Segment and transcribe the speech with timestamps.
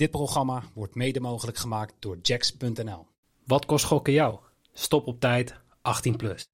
[0.00, 3.06] Dit programma wordt mede mogelijk gemaakt door Jacks.nl.
[3.46, 4.38] Wat kost gokken jou?
[4.72, 6.48] Stop op tijd, 18 plus.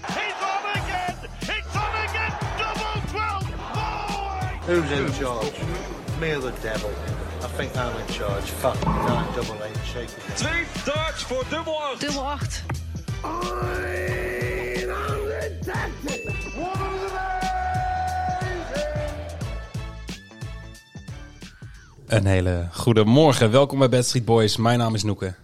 [0.00, 1.14] He's on again!
[1.40, 2.32] It's on again!
[2.58, 3.44] Double 12!
[4.66, 5.52] Who's in charge?
[6.20, 6.90] Me or the devil?
[7.42, 8.50] I think I'm in charge.
[8.50, 10.36] Fuck, nine double eight, shake it.
[10.36, 12.00] Twee darts voor dubbel 8.
[12.00, 12.62] Dubbel 8.
[22.10, 23.50] Een hele goede morgen.
[23.50, 24.56] Welkom bij Bad Street Boys.
[24.56, 25.34] Mijn naam is Noeke.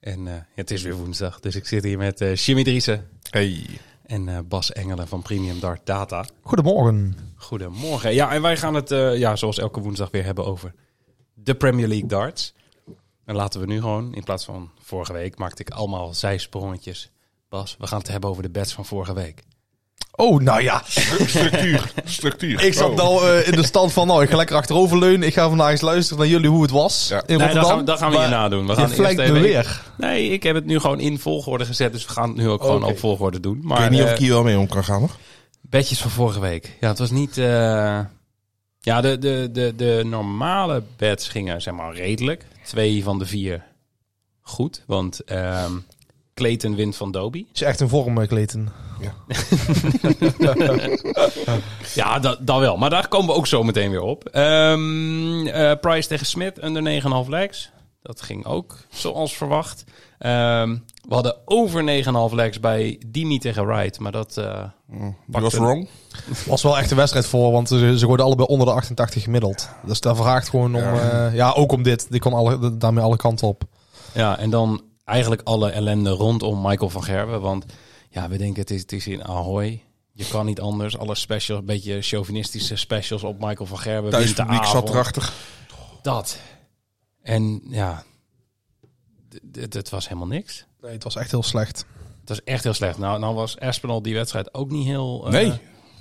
[0.00, 3.66] En eh, het is weer woensdag, dus ik zit hier met eh Jimmy Driessen Hey.
[4.06, 6.24] en eh, Bas Engelen van Premium Dart Data.
[6.42, 7.16] Goedemorgen.
[7.36, 8.14] Goedemorgen.
[8.14, 10.74] Ja, en wij gaan het, eh, ja, zoals elke woensdag weer hebben over
[11.34, 12.54] de Premier League darts.
[13.24, 17.10] En laten we nu gewoon, in plaats van vorige week, maakte ik allemaal zijsprongetjes.
[17.48, 19.42] Bas, we gaan het hebben over de bets van vorige week.
[20.20, 20.82] Oh, nou ja.
[20.86, 21.92] Structuur.
[22.04, 22.64] Structuur.
[22.64, 22.96] Ik zat Oh.
[22.96, 25.26] nou eh, in de stand van, nou, ik ga lekker achteroverleunen.
[25.28, 27.22] Ik ga vandaag eens luisteren naar jullie hoe het was Ja.
[27.26, 27.62] in Nee, Rotterdam.
[27.62, 28.62] dat gaan we, dat gaan we Maar hierna doen.
[28.66, 29.82] We Je gaan eerst even- weer.
[29.98, 32.60] Nee, ik heb het nu gewoon in volgorde gezet, dus we gaan het nu ook
[32.62, 33.56] gewoon op volgorde doen.
[33.56, 35.16] Ik Maar weet niet of eh, ik hier wel mee om kan gaan hoor.
[35.60, 36.76] Bedjes van vorige week.
[36.80, 37.38] Ja, het was niet.
[37.38, 37.98] eh,
[38.80, 42.44] Ja, de, de, de, de normale bets gingen zeg maar redelijk.
[42.64, 43.62] Twee van de vier
[44.40, 44.82] goed.
[44.86, 45.72] Want ehm
[46.40, 47.46] Clayton wint van Dobie.
[47.52, 48.68] Is echt in vorm, eh, Clayton?
[51.94, 52.76] Ja, dat, dat wel.
[52.76, 54.24] Maar daar komen we ook zo meteen weer op.
[54.28, 57.70] Ehm eh, Price tegen Smith, under 9,5 legs.
[58.02, 59.84] Dat ging ook zoals verwacht.
[60.18, 60.76] Ehm,
[61.08, 63.98] we hadden over 9,5 legs bij Dimi tegen Wright.
[63.98, 64.36] Maar dat...
[64.36, 64.62] eh,
[65.26, 65.88] Die was wrong.
[66.46, 69.68] Was wel echt een wedstrijd voor, want ze, ze gooiden allebei onder de 88 gemiddeld.
[69.86, 72.06] Dus daar vraagt gewoon om, ja, ja ook om dit.
[72.10, 73.62] Die kon alle, daarmee alle kanten op.
[74.12, 77.40] Ja, en dan eigenlijk alle ellende rondom Michael van Gerwen.
[77.40, 77.64] Want
[78.10, 79.82] ja, we denken het is, het is in Ahoy.
[80.12, 80.98] Je kan niet anders.
[80.98, 84.10] Alle specials, een beetje chauvinistische specials op Michael van Gerwen.
[84.10, 84.88] Thuispubliek zat Winteravond.
[84.88, 85.32] erachter.
[86.02, 86.38] Dat.
[87.22, 88.04] En ja,
[89.52, 90.64] het was helemaal niks.
[90.80, 91.84] Nee, het was echt heel slecht.
[92.20, 92.98] Het was echt heel slecht.
[92.98, 95.60] Nou, nou was Espinal die wedstrijd ook niet heel, eh, Nee,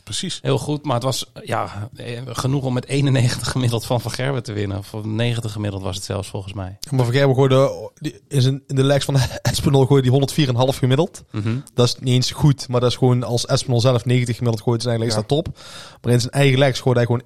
[0.09, 0.39] precies.
[0.41, 0.85] heel goed.
[0.85, 4.77] Maar het was ja, eh, genoeg om met 91 gemiddeld van Van Gerwen te winnen.
[4.77, 6.77] Of 90 gemiddeld was het zelfs volgens mij.
[6.91, 10.77] Maar Van Gerben gooide die- in, zijn, in de legs van Espinol gooide die 104,5
[10.77, 11.23] gemiddeld.
[11.31, 11.55] Mhm.
[11.73, 14.79] Dat is niet eens goed, maar dat is gewoon als Espinol zelf 90 gemiddeld gooit,
[14.79, 15.57] is eigenlijk is dat top.
[16.01, 17.21] Maar in zijn eigen legs gooide hij gewoon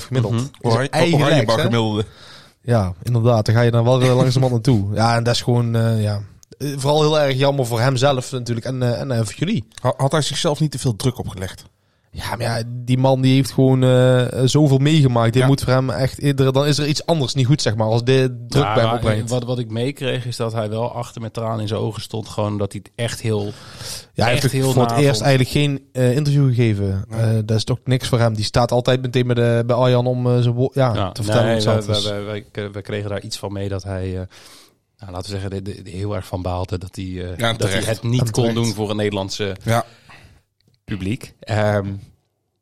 [0.00, 0.34] 81,5 gemiddeld.
[0.34, 0.42] Mhm.
[0.42, 2.04] Zijn Oranje, eigen oranje legs, gemiddelde.
[2.62, 3.46] Ja, inderdaad.
[3.46, 4.94] Dan ga je dan wel weer langzamerhand naartoe.
[4.94, 6.20] Ja, en dat is gewoon, eh, ja.
[6.58, 9.64] Eh, Vooral heel erg jammer voor hemzelf natuurlijk en, en voor jullie.
[9.82, 11.64] Ha- Had hij zichzelf niet te veel druk opgelegd?
[12.12, 15.32] Ja, maar ja, die man die heeft gewoon eh, zoveel meegemaakt.
[15.32, 15.48] Dit Ja.
[15.48, 18.04] moet voor hem echt, eerder- dan is er iets anders niet goed, zeg maar, als
[18.04, 19.30] dit druk Ja, bij hem opbrengt.
[19.30, 22.28] Wat, wat ik meekreeg is dat hij wel achter met tranen in zijn ogen stond.
[22.28, 23.44] Gewoon dat hij het echt heel...
[24.14, 27.04] Ja, hij echt heeft ook heel voor het eerst eigenlijk geen eh, interview gegeven.
[27.10, 28.34] Eh, dat is toch niks voor hem.
[28.34, 31.46] Die staat altijd meteen bij, de, bij Arjan om eh, zijn ja, Ja, te vertellen
[31.56, 34.18] nee, we, we, we, we- we kregen daar iets van mee dat hij...
[34.20, 34.22] eh,
[34.98, 38.02] nou, laten we zeggen, heel erg van baalde dat hij, eh, Ja, dat hij het
[38.02, 38.54] niet En kon terecht.
[38.64, 39.84] doen voor een Nederlandse Ja.
[40.96, 41.34] Publiek.
[41.40, 41.86] Ehm,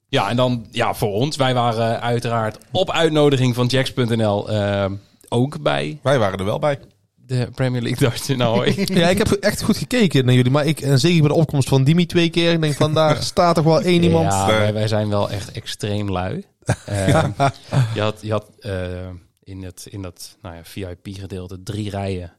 [0.08, 1.36] ja, en dan ja, voor ons.
[1.36, 4.94] Wij waren uiteraard op uitnodiging van Jacks.nl ehm,
[5.28, 6.78] ook bij Wij waren er wel bij.
[7.14, 8.74] de Premier League Darts in Ahoy.
[8.86, 10.50] Ja, ik heb echt goed gekeken naar jullie.
[10.50, 12.52] Maar ik, en zeker bij de opkomst van Dimi twee keer.
[12.52, 14.32] Ik denk van daar staat toch wel één iemand.
[14.32, 16.44] Ja, wij, wij zijn wel echt extreem lui.
[16.86, 17.30] Ehm,
[17.94, 18.46] je had, je had
[19.42, 22.32] in, het, in dat nou ja, VIP-gedeelte drie rijen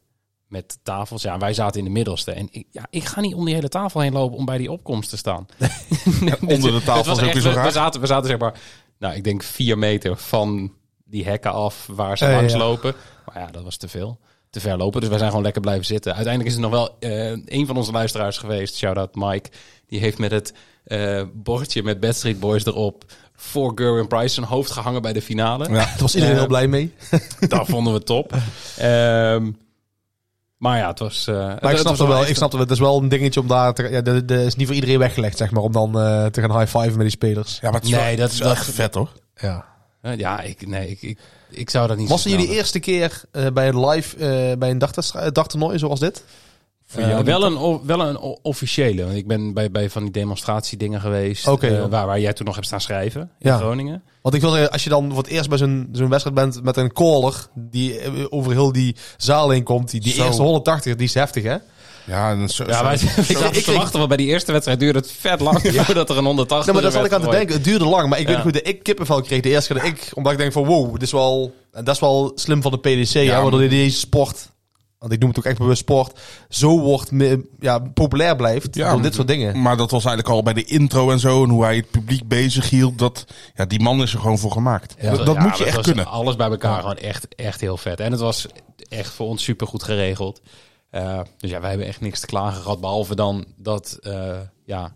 [0.50, 1.22] met tafels.
[1.22, 2.32] Ja, wij zaten in de middelste.
[2.32, 4.72] En ik, ja, ik ga niet om die hele tafel heen lopen om bij die
[4.72, 5.46] opkomst te staan.
[6.42, 7.72] onder de tafel was ook zo we, we raar.
[7.72, 8.60] zaten, we zaten zeg maar,
[9.00, 10.74] nou, ik denk vier meter van
[11.06, 12.60] die hekken af waar ze Eh, langs ja.
[12.60, 12.96] lopen.
[13.26, 14.20] Maar ja, dat was te veel.
[14.50, 15.00] Te ver lopen.
[15.00, 16.16] Dus wij zijn gewoon lekker blijven zitten.
[16.16, 18.76] Uiteindelijk is er nog wel eh, een van onze luisteraars geweest.
[18.76, 19.50] Shout-out Mike.
[19.88, 23.04] Die heeft met het eh, bordje met Bad Street Boys erop...
[23.36, 25.68] voor Gerwin Price zijn hoofd gehangen bij de finale.
[25.68, 25.74] Ja.
[25.74, 26.94] Daar was iedereen heel blij mee.
[27.48, 28.36] Dat vonden we top.
[28.78, 29.52] Ehm,
[30.60, 31.28] maar ja, het was...
[31.28, 32.26] eh, Maar ik snap het wel.
[32.26, 32.60] Ik snap het.
[32.62, 35.38] Het is wel een dingetje om daar te, ja, dat, is niet voor iedereen weggelegd,
[35.38, 37.54] zeg maar, om dan eh, te gaan high-fiven met die spelers.
[37.62, 39.10] Ja, maar het is Nee, wel, dat- is wel echt vet hoor.
[39.36, 39.66] Ja.
[40.02, 41.20] Eh, Ja, ik, nee, ik, ik,
[41.50, 44.58] ik zou dat niet Was zo het jullie eerste keer eh, bij een live, eh,
[44.58, 44.78] bij een
[45.34, 46.24] dagtoernooi zoals dit?
[46.96, 49.04] Eh, wel, een, wel een officiële.
[49.04, 51.48] Want ik ben bij, bij van die demonstratiedingen geweest.
[51.48, 53.22] Eh, waar, waar jij toen nog hebt staan schrijven.
[53.22, 53.58] In Ja.
[53.58, 54.04] Groningen.
[54.22, 56.64] Want ik wil zeggen, als je dan voor het eerst bij zo'n zo'n wedstrijd bent
[56.64, 60.26] met een caller die eh, over heel die zaal heen komt, die, die Zo.
[60.26, 61.56] eerste 180, die is heftig, hè?
[62.06, 64.52] Ja, en zo, Ja, zo- ik ik- zat ik- te wachten, want bij die eerste
[64.52, 67.22] wedstrijd duurde het vet lang voordat er een 180 Nee, maar daar zat ik aan
[67.32, 67.56] te denken.
[67.56, 68.34] Het duurde lang, maar ik Ja.
[68.34, 70.66] weet goed dat ik kippenvel kreeg de eerste keer dat ik, omdat ik denk van
[70.66, 73.98] wow, dit is wel, dat is wel slim van de PDC, ja, maar- waardoor deze
[74.00, 74.50] sport
[75.00, 76.20] want ik noem het ook echt bewust sport,
[76.50, 77.12] zo wordt
[77.60, 79.62] ja, populair blijft Ja, door dit soort dingen.
[79.62, 81.44] Maar dat was eigenlijk al bij de intro en zo.
[81.44, 82.98] En hoe hij het publiek bezig hield.
[82.98, 83.26] Dat,
[83.56, 84.96] ja, die man is er gewoon voor gemaakt.
[85.02, 85.12] Ja.
[85.16, 86.06] Dat, dat Ja, moet je echt kunnen.
[86.06, 88.00] Alles bij elkaar gewoon echt, echt heel vet.
[88.00, 88.48] En het was
[88.90, 90.42] echt voor ons super goed geregeld.
[90.90, 92.80] Eh, dus ja, wij hebben echt niks te klagen gehad.
[92.80, 94.96] Behalve dan dat eh, ja,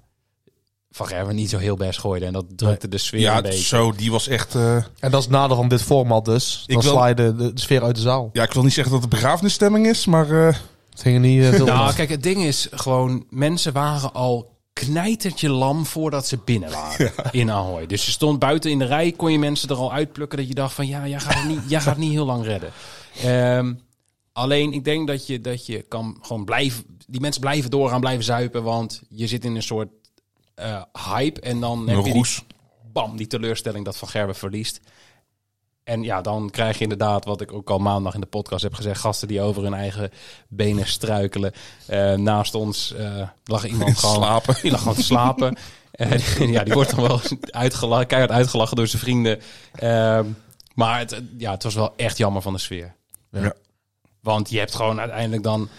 [0.95, 2.25] Van Gerwen niet zo heel best gooide.
[2.25, 3.63] En dat drukte de sfeer een Ja, beetje.
[3.63, 4.55] zo, die was echt...
[4.55, 6.63] eh, En dat is het nadeel van dit format dus.
[6.67, 8.29] Dan Ik wil- sla je de, de sfeer uit de zaal.
[8.33, 10.47] ja, ik wil niet zeggen dat het begrafenisstemming is, maar...
[10.47, 10.55] eh,
[10.89, 11.93] Het ging er niet veel Nou, van.
[11.95, 13.25] kijk, het ding is gewoon...
[13.29, 17.85] Mensen waren al knijtertje lam voordat ze binnen waren in Ahoy.
[17.85, 20.53] Dus je stond buiten in de rij, kon je mensen er al uitplukken dat je
[20.53, 22.71] dacht van ja, jij gaat het niet, jij gaat het niet heel lang redden.
[23.23, 23.73] Ehm,
[24.33, 28.23] alleen ik denk dat je, dat je kan gewoon blijven, die mensen blijven doorgaan, blijven
[28.23, 29.87] zuipen, want je zit in een soort
[30.55, 30.81] eh,
[31.15, 32.25] hype en dan heb je die,
[32.91, 34.79] bam, die teleurstelling dat Van Gerben verliest.
[35.83, 38.73] En ja, dan krijg je inderdaad, wat ik ook al maandag in de podcast heb
[38.73, 40.11] gezegd, gasten die over hun eigen
[40.47, 41.53] benen struikelen.
[41.85, 44.55] Eh, naast ons eh, lag iemand gewoon, Slapen.
[44.61, 45.57] die lag gewoon te slapen.
[45.93, 49.41] En ja, die wordt dan wel uitgelachen, keihard uitgelachen door zijn vrienden.
[49.73, 50.25] Ehm,
[50.75, 52.95] maar het, ja, het was wel echt jammer van de sfeer.
[53.31, 53.53] Ja.
[54.21, 55.69] Want je hebt gewoon uiteindelijk dan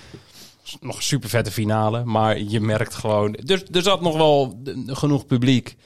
[0.81, 2.05] nog een super vette finale.
[2.05, 3.34] Maar je merkt gewoon...
[3.34, 5.76] Er, er zat nog wel genoeg publiek.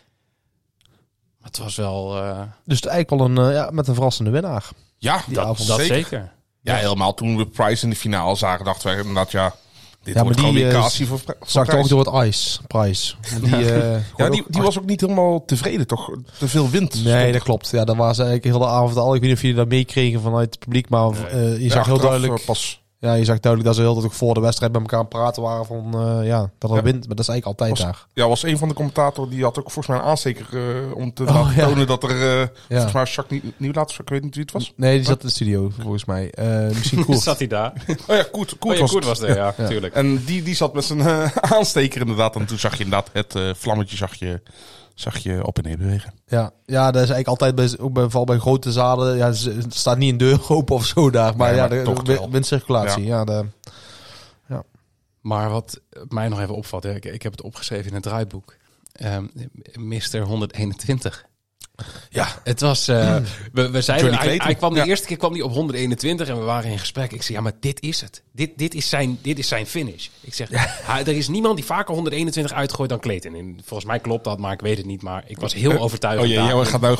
[1.38, 2.16] Maar het was wel...
[2.16, 4.69] eh, Dus eigenlijk wel een, eh, ja, met een verrassende winnaar.
[4.98, 5.69] Ja, dat, avond.
[5.69, 5.94] dat zeker.
[5.94, 6.32] zeker.
[6.60, 9.54] Ja, helemaal toen we Price in de finale zagen, dachten wij inderdaad, ja...
[10.02, 11.78] Dit Ja, wordt maar die, Cassie voor, voor Price.
[11.78, 13.16] ook door het ice, prijs.
[13.42, 16.10] Die, eh, Ja, die, die was ook niet helemaal tevreden, toch?
[16.38, 17.04] Te veel wind.
[17.04, 17.70] Nee, dat klopt.
[17.70, 19.14] Ja, dat was eigenlijk heel de avond al.
[19.14, 21.86] Ik weet niet of jullie dat meekregen vanuit het publiek, maar eh, je Ja, zag
[21.86, 24.72] heel duidelijk, Pas, ja, je zag duidelijk dat ze heel dat ook voor de wedstrijd
[24.72, 26.82] met elkaar aan praten waren van, eh, ja, dat er Ja.
[26.82, 28.06] wind, maar dat is eigenlijk altijd Was- daar.
[28.12, 31.12] ja, was een van de commentatoren, die had ook volgens mij een aansteker eh, om
[31.14, 31.66] te Oh, laten ja.
[31.68, 32.10] tonen dat er...
[32.40, 34.72] eh Volgens mij Jacques Nieuw- Nieuwlaat, ik weet niet wie het was.
[34.76, 36.30] Nee, die zat in de studio volgens mij.
[36.30, 37.20] Eh, misschien Koert.
[37.20, 37.72] Zat hij daar?
[38.06, 39.18] Oh ja, Koert, Oh, Koert ja, was Koert het.
[39.18, 39.94] was er, ja, natuurlijk.
[39.94, 41.02] En die, die zat met zijn
[41.56, 42.36] aansteker inderdaad.
[42.36, 44.40] En toen zag je inderdaad het vlammetje zag je,
[45.00, 46.12] zag je op en neer bewegen.
[46.26, 49.16] Ja, ja, dat is eigenlijk altijd bij, ook bij, vooral bij grote zalen.
[49.16, 52.04] Ja, ze- er staat niet een deur open of zo daar, maar Nee, ja, maar
[52.04, 53.04] de, windcirculatie.
[53.04, 53.44] Ja, de,
[55.20, 58.56] Maar wat mij nog even opvalt, hè, ik, ik heb het opgeschreven in het draaiboek.
[58.92, 59.24] Ehm
[59.74, 60.18] Mr.
[60.20, 61.24] 121.
[62.10, 62.88] Ja, het was.
[62.88, 63.16] eh,
[63.52, 64.84] we, we zeiden, hij, kwam de Ja.
[64.86, 67.12] eerste keer kwam hij op 121 en we waren in gesprek.
[67.12, 68.22] Ik zei, ja, maar dit is het.
[68.32, 70.08] Dit, dit, is, zijn, dit is zijn finish.
[70.20, 70.48] Ik zeg,
[70.90, 73.34] hij- er is niemand die vaker 121 uitgooit dan Clayton.
[73.34, 75.02] En volgens mij klopt dat, maar ik weet het niet.
[75.02, 76.20] Maar ik was heel overtuigd.
[76.22, 76.54] Oh jee, daar.
[76.56, 76.96] jij gaat nou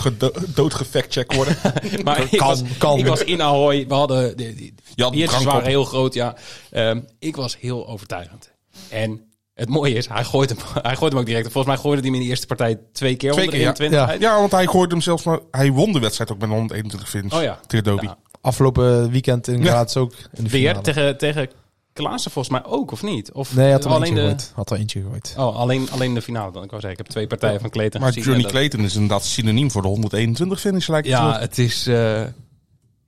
[0.55, 1.57] doodgefactcheck worden.
[2.05, 2.99] Maar ik, Kan, was, kan.
[2.99, 3.87] ik was in Ahoy.
[3.87, 6.35] We hadden de, de, de waren heel groot, ja.
[6.71, 8.51] Ehm, ik was heel overtuigend.
[8.89, 9.28] En
[9.59, 10.59] het mooie is, hij gooit hem,
[10.89, 11.53] hij gooit hem ook direct.
[11.53, 13.65] Volgens mij gooide hij hem in de eerste partij twee keer Twee keer, ja.
[13.65, 14.31] 121 Ja.
[14.33, 15.39] ja, want hij gooide hem zelfs maar...
[15.51, 17.33] Hij won de wedstrijd ook met een 121 finish.
[17.33, 17.59] Oh ja.
[17.67, 17.99] Tegen.
[18.03, 18.19] Ja.
[18.41, 19.71] afgelopen weekend in Ja.
[19.71, 21.49] Graz ook in de Weer tegen, tegen
[21.93, 23.33] Klaassen volgens mij ook, of niet?
[23.33, 24.53] Of Nee, hij had er alleen eentje de, gegooid.
[24.55, 25.35] Had er eentje gegooid.
[25.39, 26.63] Oh, alleen, alleen de finale dan.
[26.63, 28.25] Ik wou zeggen, ik heb twee partijen van Clayton Maar gezien.
[28.25, 31.59] Johnny en dat- Clayton is inderdaad synoniem voor de 121 finish lijkt het Ja, het
[31.59, 31.87] is.
[31.87, 32.23] eh,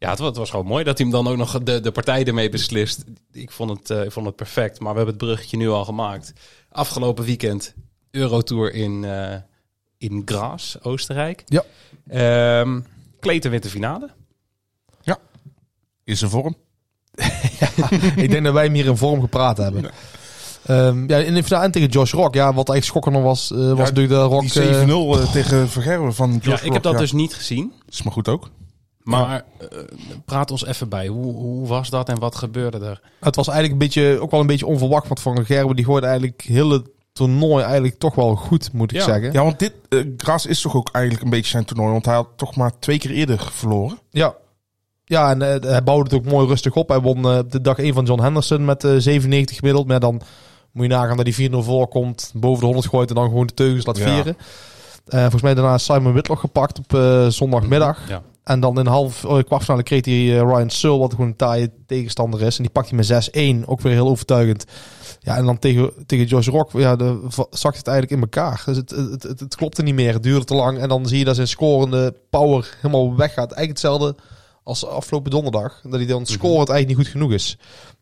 [0.00, 1.91] ja, het was, het was gewoon mooi dat hij hem dan ook nog de, de
[1.91, 3.05] partij ermee beslist.
[3.32, 4.81] Ik vond, het, eh, ik vond het perfect.
[4.81, 6.32] Maar we hebben het bruggetje nu al gemaakt.
[6.69, 7.75] Afgelopen weekend
[8.11, 9.37] Eurotour in, eh
[9.99, 11.44] in Graz, Oostenrijk.
[11.47, 11.64] Ja.
[12.08, 12.81] Ehm
[13.20, 14.11] Clayton wint de finale.
[16.05, 16.56] In zijn vorm.
[18.25, 19.91] ik denk dat wij hem hier in vorm gepraat hebben.
[20.67, 22.35] Ehm, ja, in de finale en tegen Josh Rock.
[22.35, 24.52] Ja, wat eigenlijk schokkender was, eh, was natuurlijk de Rock...
[24.52, 26.99] Die eh, 7-0 eh, tegen Vergerwe van Josh Ja, ik heb dat ja.
[26.99, 27.73] dus niet gezien.
[27.88, 28.50] Is maar goed ook.
[29.02, 29.66] Maar eh,
[30.25, 31.07] praat ons even bij.
[31.07, 33.00] Hoe, hoe was dat en wat gebeurde er?
[33.21, 35.07] Het was eigenlijk een beetje, ook wel een beetje onverwacht.
[35.09, 39.04] Want Van Gerben die gooide eigenlijk hele toernooi eigenlijk toch wel goed, moet ik Ja.
[39.04, 39.33] zeggen.
[39.33, 39.73] Ja, want dit...
[39.88, 41.90] eh Gras is toch ook eigenlijk een beetje zijn toernooi.
[41.92, 43.99] Want hij had toch maar twee keer eerder verloren.
[44.11, 44.35] Ja.
[45.04, 46.88] Ja, en eh, hij bouwde het ook mooi rustig op.
[46.88, 49.87] Hij won eh, de dag 1 van John Henderson met eh 97 gemiddeld.
[49.87, 50.21] Maar dan
[50.73, 53.54] moet je nagaan dat hij 4-0 voorkomt, boven de 100 gooit en dan gewoon de
[53.54, 54.12] teugels laat Ja.
[54.14, 54.37] vieren.
[55.07, 58.09] Eh, volgens mij daarna is Simon Whitlock gepakt op eh, zondagmiddag.
[58.09, 58.23] Ja.
[58.50, 61.71] En dan in half oh, kwartfinale kreeg hij eh, Ryan Searle, wat gewoon een taaie
[61.87, 62.57] tegenstander is.
[62.57, 64.64] En die pakt hij met 6-1, ook weer heel overtuigend.
[65.21, 68.62] Ja, en dan tegen, tegen Josh Rock ja, de, zakt het eigenlijk in elkaar.
[68.66, 70.78] Dus het, het, het, het klopte niet meer, het duurde te lang.
[70.78, 73.52] En dan zie je dat zijn scorende power helemaal weggaat.
[73.52, 74.14] Eigenlijk hetzelfde
[74.62, 75.80] als afgelopen donderdag.
[75.83, 77.57] Dat hij dan scorend eigenlijk niet goed genoeg is.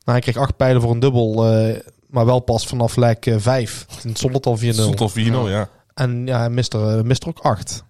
[0.05, 1.77] Nou, hij kreeg acht pijlen voor een dubbel, eh,
[2.07, 3.87] maar wel pas vanaf lek eh, vijf.
[4.01, 4.61] Toen stond het al 4-0.
[4.61, 5.69] Het stond al 4-0, ja.
[5.95, 7.87] En ja, hij mist er, eh, mist er ook acht.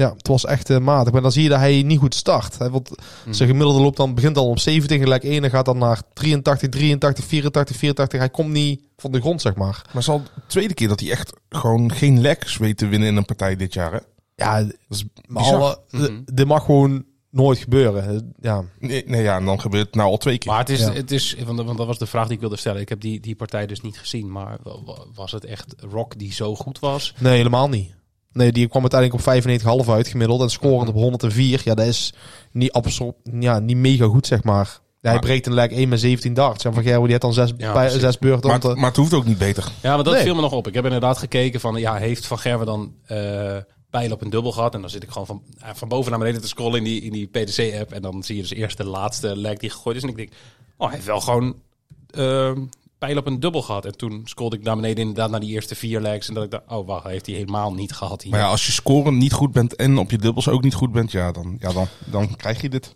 [0.00, 1.12] Ja, het was echt eh, matig.
[1.12, 2.58] Maar dan zie je dat hij niet goed start.
[2.58, 2.90] Hij wordt,
[3.30, 6.02] Zijn gemiddelde loop dan begint al op 70 en lek 1 en gaat dan naar
[6.14, 8.18] 83, 83, 84, 84.
[8.18, 9.68] Hij komt niet van de grond, zeg maar.
[9.68, 12.86] Maar het is al de tweede keer dat hij echt gewoon geen legs weet te
[12.86, 13.92] winnen in een partij dit jaar.
[13.92, 13.98] Hè?
[14.34, 15.04] Ja, Dat is
[15.34, 18.32] alle, de- dit mag gewoon nooit gebeuren.
[18.40, 20.50] Ja, Nee, nee, ja, en dan gebeurt het nou al twee keer.
[20.50, 20.92] Maar het is, Ja.
[20.92, 22.80] het is want, want dat was de vraag die ik wilde stellen.
[22.80, 24.32] Ik heb die, die partij dus niet gezien.
[24.32, 27.14] Maar wa- wa- was het echt Rock die zo goed was?
[27.18, 27.98] nee, helemaal niet.
[28.32, 29.32] Nee, die kwam uiteindelijk op
[29.84, 30.40] 95,5 uit gemiddeld.
[30.40, 31.60] En scorend op 104.
[31.64, 32.12] Ja, dat is
[32.52, 34.64] niet, absoluut, ja, niet mega goed, zeg maar.
[34.66, 36.64] Ja, hij Maar- breekt een lijk 1 met 17 darts.
[36.64, 38.50] En Van Gerwen die had dan zes, Ja, bij, zes beurten.
[38.50, 39.64] maar, te- maar het hoeft ook niet beter.
[39.82, 40.22] Ja, maar dat Nee.
[40.22, 40.66] viel me nog op.
[40.66, 43.56] Ik heb inderdaad gekeken van, ja, heeft Van Gerwen dan eh
[43.90, 44.74] pijlen op een dubbel gehad?
[44.74, 47.00] En dan zit ik gewoon van, eh, van boven naar beneden te scrollen in die,
[47.00, 47.92] in die PDC-app.
[47.92, 50.02] En dan zie je dus eerst de laatste lijk die gegooid is.
[50.02, 50.32] En ik denk,
[50.76, 51.54] oh, hij heeft wel gewoon
[52.10, 52.52] eh,
[53.00, 53.84] pijlen op een dubbel gehad.
[53.84, 56.28] En toen scrollde ik naar beneden inderdaad naar die eerste vier lijks.
[56.28, 58.30] En dat ik dacht, oh, wacht, heeft hij helemaal niet gehad hier.
[58.30, 60.92] Maar ja, als je scoren niet goed bent en op je dubbels ook niet goed
[60.92, 62.94] bent, ja, dan, ja, dan, dan krijg je dit.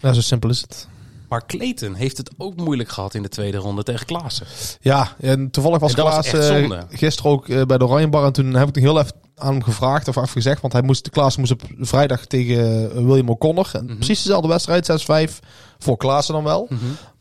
[0.00, 0.88] Ja, zo simpel is het.
[1.28, 4.46] Maar Clayton heeft het ook moeilijk gehad in de tweede ronde tegen Klaassen.
[4.80, 7.84] Ja, en toevallig was En dat was Klaas echt eh, gisteren ook eh, bij de
[7.84, 8.24] Oranjebar.
[8.24, 10.60] En toen heb ik nog heel even aan hem gevraagd of afgezegd.
[10.60, 13.70] Want hij moest, Klaas moest op vrijdag tegen eh, William O'Connor.
[13.72, 13.94] En Mhm.
[13.94, 15.38] Precies dezelfde wedstrijd, 6-5.
[15.78, 16.68] Voor Klaassen dan wel.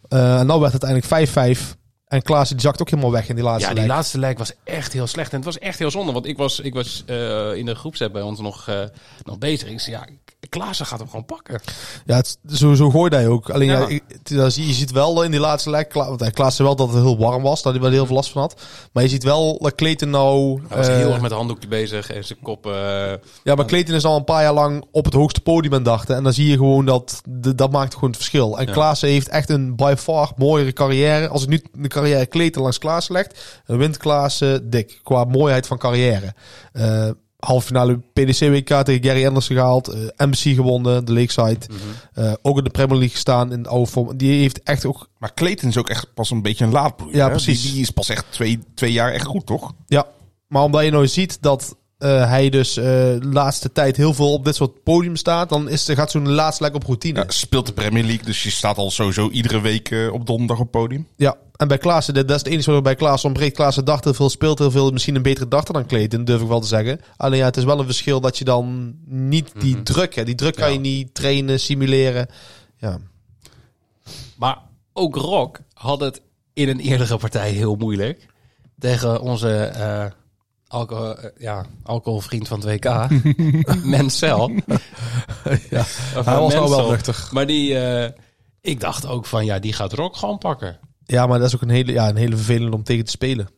[0.07, 1.05] Eh, en nou werd het uiteindelijk
[1.55, 1.77] 5-5.
[2.11, 3.95] En Klaassen die zakt ook helemaal weg in die laatste Ja, die leg.
[3.95, 5.29] laatste lijk was echt heel slecht.
[5.31, 6.11] En het was echt heel zonde.
[6.11, 8.83] Want ik was, ik was eh, in de groepsapp bij ons nog, eh,
[9.23, 9.69] nog bezig.
[9.69, 10.07] Ik zei, ja,
[10.49, 11.61] Klaassen gaat hem gewoon pakken.
[12.05, 13.49] Ja, het, zo, zo gooide hij ook.
[13.49, 13.67] Alleen
[14.23, 14.49] ja.
[14.49, 17.17] Zie- je ziet wel in die laatste Kla- want hij Klaassen wel dat het heel
[17.17, 18.61] warm was, dat hij wel heel veel last van had.
[18.93, 20.61] Maar je ziet wel dat Clayton nou...
[20.67, 22.65] Hij was eh, heel erg met handdoekje bezig en zijn kop...
[22.65, 22.71] eh,
[23.43, 26.15] Ja, maar Clayton is al een paar jaar lang op het hoogste podium aan dachten.
[26.15, 28.57] En dan zie je gewoon dat, de- dat maakt gewoon het verschil.
[28.59, 28.71] En Ja.
[28.71, 31.27] Klaassen heeft echt een by far mooiere carrière.
[31.27, 34.99] Als ik nu de carrière Clayton langs Klaassen legt, wint Klaassen dik.
[35.03, 36.33] Qua mooiheid van carrière.
[36.73, 37.09] Eh
[37.45, 39.87] halve finale PDC-WK tegen Gary Anderson gehaald.
[39.87, 41.59] eh MC gewonnen, de Lakeside.
[42.13, 44.17] Eh, ook in de Premier League gestaan in de oude vorm.
[44.17, 45.07] Die heeft echt ook...
[45.17, 47.15] Maar Clayton is ook echt pas een beetje een laadbloeier.
[47.15, 47.31] Ja, hè?
[47.31, 47.61] precies.
[47.61, 49.73] Die, die is pas echt twee, twee jaar echt goed, toch?
[49.87, 50.07] Ja,
[50.47, 54.33] maar omdat je nou ziet dat eh, hij dus eh, de laatste tijd heel veel
[54.33, 57.19] op dit soort podium staat, dan is, gaat zo'n laatste lek op routine.
[57.19, 60.59] Ja, speelt de Premier League, dus je staat al sowieso iedere week eh, op donderdag
[60.59, 61.07] op podium.
[61.15, 63.55] Ja, en bij Klaassen, dat is het enige wat bij Klaassen ontbreekt.
[63.55, 66.47] Klaassen dacht heel veel, speelt heel veel, misschien een betere dachter dan Clayton, durf ik
[66.47, 66.99] wel te zeggen.
[67.17, 70.35] Alleen ja, het is wel een verschil dat je dan niet die druk, hè, die
[70.35, 70.73] druk kan Ja.
[70.73, 72.27] je niet trainen, simuleren.
[72.77, 72.97] Ja,
[74.35, 74.57] Maar
[74.93, 76.21] ook Rock had het
[76.53, 78.27] in een eerdere partij heel moeilijk.
[78.79, 80.05] Tegen onze eh,
[80.71, 82.85] alcohol, eh, ja, alcoholvriend van het WK,
[83.83, 84.63] Mansell.
[85.69, 85.83] ja.
[86.13, 87.27] Hij was nou wel nuchter.
[87.31, 88.11] Maar die, eh,
[88.61, 90.79] ik dacht ook van, ja, die gaat Rock gewoon pakken.
[91.05, 93.49] Ja, maar dat is ook een hele, ja, een hele vervelende om tegen te spelen.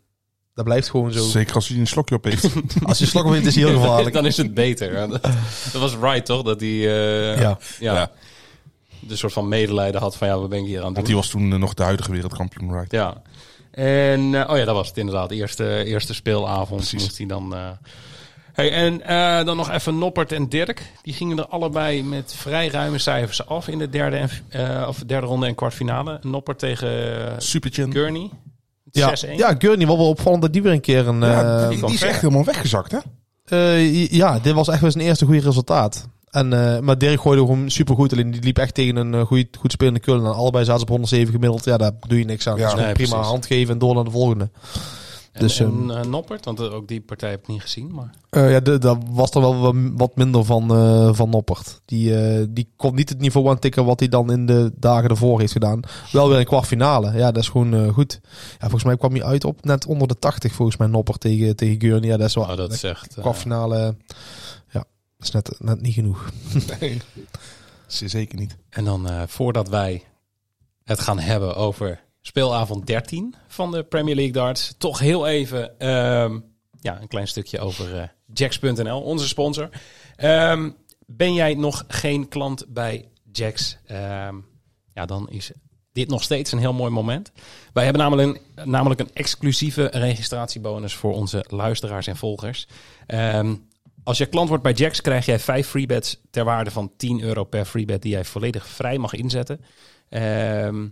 [0.54, 1.24] Dat blijft gewoon zo.
[1.24, 2.50] Zeker als hij een slokje op heeft.
[2.84, 4.14] Als je slok wint is hij heel gevaarlijk.
[4.20, 5.08] Dan is het beter.
[5.10, 5.22] dat,
[5.72, 6.42] dat was right, toch?
[6.44, 7.58] Dat hij eh, Ja.
[7.80, 8.12] ja, Ja.
[9.00, 11.16] de soort van medelijden had van, ja, wat ben ik hier aan het Want die
[11.16, 12.92] was toen nog de huidige wereldkampioen, right?
[12.92, 13.22] Ja.
[13.74, 15.32] En, eh, oh ja, dat was het inderdaad.
[15.32, 17.02] Eerste, eerste speelavond Precies.
[17.04, 17.56] moest hij dan...
[17.56, 17.70] eh,
[18.54, 20.92] Hey, en eh, dan nog even Noppert en Dirk.
[21.02, 24.98] Die gingen er allebei met vrij ruime cijfers af in de derde, en, eh, of
[25.06, 26.20] derde ronde en kwartfinale.
[26.22, 26.92] Noppert tegen
[27.42, 27.92] Superchin.
[27.92, 28.30] Gurney.
[28.92, 29.36] Ja, 6-1.
[29.36, 31.20] ja Gurney, wel wel opvallend dat die weer een keer een...
[31.20, 32.98] Ja, die, die is echt helemaal weggezakt, hè?
[33.46, 36.08] Eh, ja, dit was echt wel zijn eerste goede resultaat.
[36.34, 38.12] En, eh, maar Dirk gooide gewoon supergoed.
[38.12, 40.26] Alleen die liep echt tegen een eh, goeie, goed spelende Kullen.
[40.26, 41.66] En allebei zaten ze op 107 gemiddeld.
[41.66, 42.58] Ja, daar doe je niks aan.
[42.58, 43.28] Ja, dus nee, prima precies.
[43.30, 44.50] hand geven en door naar de volgende.
[45.32, 47.92] En, dus, en eh, Noppert, want ook die partij heb ik niet gezien.
[47.94, 48.10] Maar...
[48.30, 51.82] Eh, ja, de- daar was er wel wat- minder van, eh, van Noppert.
[51.86, 55.40] Die, eh, die kon niet het niveau aantikken wat hij dan in de dagen ervoor
[55.40, 55.80] heeft gedaan.
[56.12, 57.12] Wel weer een kwartfinale.
[57.18, 58.20] Ja, dat is gewoon eh, goed.
[58.52, 61.56] Ja, volgens mij kwam hij uit op net onder de 80 volgens mij Noppert tegen,
[61.56, 62.10] tegen Gurney.
[62.10, 62.44] Ja, dat is wel...
[62.44, 63.16] Oh, dat is echt...
[63.16, 63.96] eh, kwartfinale,
[65.24, 66.30] is net, net niet genoeg.
[66.80, 67.02] Nee.
[67.88, 68.56] Ze- Zeker niet.
[68.70, 70.04] En dan eh, voordat wij
[70.84, 76.40] het gaan hebben over speelavond 13 van de Premier League darts, toch heel even ehm,
[76.82, 79.70] ja, een klein stukje over eh Jacks.nl, onze sponsor.
[80.16, 80.70] Ehm,
[81.06, 83.78] ben jij nog geen klant bij Jacks?
[83.86, 84.36] Ehm,
[84.94, 85.52] ja, dan is
[85.92, 87.32] dit nog steeds een heel mooi moment.
[87.74, 92.68] Wij hebben namelijk een, namelijk een exclusieve registratiebonus voor onze luisteraars en volgers.
[93.08, 93.56] Ehm,
[94.04, 97.44] als je klant wordt bij Jacks, krijg jij vijf freebets ter waarde van 10 euro
[97.44, 99.62] per freebet die jij volledig vrij mag inzetten.
[100.10, 100.88] Ehm,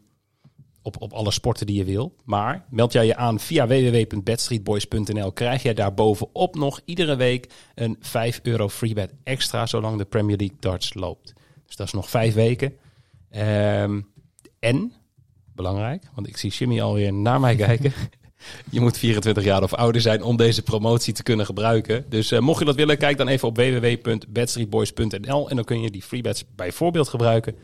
[0.81, 2.15] op, op alle sporten die je wil.
[2.23, 8.39] Maar meld jij je aan via www.bedstreetboys.nl krijg jij daarbovenop nog iedere week een 5
[8.43, 11.33] euro freebet extra zolang de Premier League darts loopt.
[11.65, 12.77] Dus dat is nog vijf weken.
[13.29, 14.01] Ehm,
[14.59, 14.93] en,
[15.55, 17.93] belangrijk, want ik zie Jimmy alweer naar mij kijken.
[18.69, 22.05] Je moet 24 jaar of ouder zijn om deze promotie te kunnen gebruiken.
[22.09, 25.91] Dus eh, mocht je dat willen, kijk dan even op www.bedstreetboys.nl en dan kun je
[25.91, 27.55] die freebets bijvoorbeeld gebruiken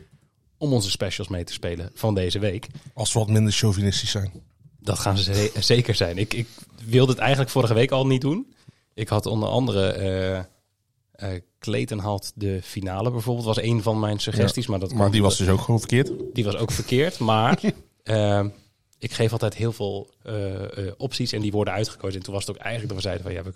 [0.57, 2.67] om onze specials mee te spelen van deze week.
[2.93, 4.31] Als we wat minder chauvinistisch zijn.
[4.79, 6.17] Dat gaan ze ze- zeker zijn.
[6.17, 6.47] Ik, ik
[6.85, 8.53] wilde het eigenlijk vorige week al niet doen.
[8.93, 14.19] Ik had onder andere eh, Eh Clayton had de finale bijvoorbeeld, was een van mijn
[14.19, 14.67] suggesties.
[14.67, 16.11] Maar, dat Maar die was dus ook gewoon verkeerd.
[16.33, 17.19] die was ook verkeerd.
[17.19, 17.59] Maar
[18.03, 18.49] ehm,
[18.99, 22.17] ik geef altijd heel veel eh, eh, opties en die worden uitgekozen.
[22.17, 23.51] En toen was het ook eigenlijk dat we zeiden van ja,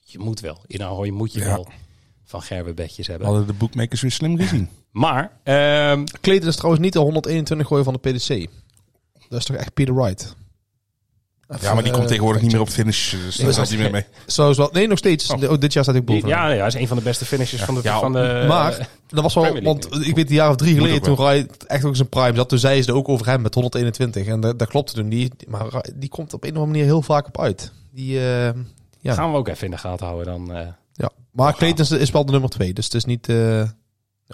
[0.00, 0.58] je moet wel.
[0.66, 1.46] In Ahoy moet je Ja.
[1.46, 1.68] wel
[2.24, 3.26] van Gerben bedjes hebben.
[3.26, 4.68] Hadden de bookmakers weer slim gezien.
[4.90, 8.48] Maar ehm, Clayton is trouwens niet de 121 gooien van de PDC.
[9.28, 10.36] Dat is toch echt Peter Wright?
[11.60, 13.10] Ja, maar die komt Eh, tegenwoordig niet meer op finish.
[13.10, 14.04] Dus daar Nee, staat hij meer mee.
[14.26, 14.68] Zoals wel.
[14.72, 15.30] Nee, nog steeds.
[15.30, 15.50] Oh.
[15.50, 16.28] Oh, dit jaar staat die- bovenaan.
[16.30, 18.88] ja, ja, hij is een van de beste finishers van de, Ja, van de maar
[19.08, 21.90] dat was wel, want ik weet een jaar of drie geleden toen Wright echt ook
[21.90, 24.58] in zijn prime zat, toen zei ze er ook over hem met 121 en dat,
[24.58, 25.44] dat klopte toen niet.
[25.48, 27.72] Maar die komt op een of andere manier heel vaak op uit.
[27.92, 28.50] Die, eh,
[29.00, 29.14] ja.
[29.14, 30.52] gaan we ook even in de gaten houden dan.
[30.56, 30.66] eh.
[30.92, 31.10] ja.
[31.32, 33.62] Maar Clayton is, wel de nummer twee, dus het is niet eh,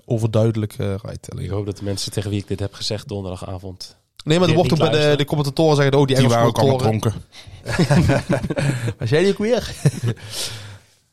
[0.05, 1.29] overduidelijk eh Wright.
[1.39, 3.97] ik hoop dat de mensen tegen wie ik dit heb gezegd donderdagavond.
[4.25, 6.59] Nee, maar er wordt ook bij de, commentatoren zeggen, oh die Die Engelse waren ook
[6.59, 7.23] allemaal commentatoren.
[7.63, 8.49] dronken.
[8.99, 9.71] Waar zijn die ook weer?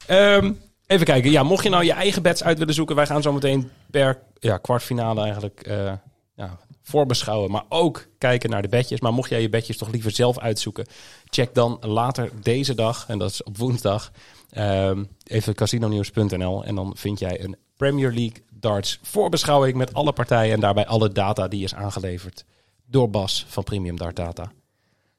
[0.07, 0.51] Ehm,
[0.87, 1.31] even kijken.
[1.31, 4.19] Ja, mocht je nou je eigen bets uit willen zoeken, wij gaan zo meteen per
[4.39, 5.91] ja, kwartfinale eigenlijk eh,
[6.35, 7.51] ja, voorbeschouwen.
[7.51, 8.99] Maar ook kijken naar de bedjes.
[8.99, 10.87] Maar mocht jij je bedjes toch liever zelf uitzoeken,
[11.25, 14.11] check dan later deze dag, en dat is op woensdag,
[14.49, 16.63] ehm, even casinonews.nl.
[16.63, 21.11] En dan vind jij een Premier League darts voorbeschouwing met alle partijen en daarbij alle
[21.11, 22.45] data die is aangeleverd
[22.89, 24.51] door Bas van Premium Dart Data.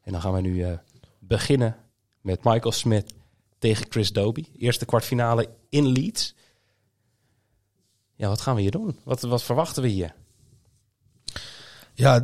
[0.02, 0.78] En dan gaan we nu eh,
[1.18, 1.76] beginnen
[2.20, 3.14] met Michael Smith
[3.58, 4.44] tegen Chris Doby.
[4.58, 6.34] Eerste kwartfinale in Leeds.
[8.14, 8.98] Ja, wat gaan we hier doen?
[9.04, 10.14] Wat, wat verwachten we hier?
[11.94, 12.22] Ja,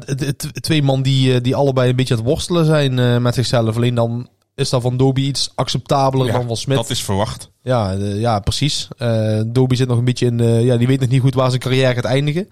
[0.60, 3.76] twee man die, eh, die allebei een beetje aan het worstelen zijn eh, met zichzelf.
[3.76, 6.76] Alleen dan is dat van Doby iets acceptabeler Ja, dan van Smit.
[6.76, 7.50] dat is verwacht.
[7.62, 8.88] Ja, ja, precies.
[8.96, 10.40] Eh Doby zit nog een beetje in...
[10.40, 12.48] eh, ja, die weet nog niet goed waar zijn carrière gaat eindigen.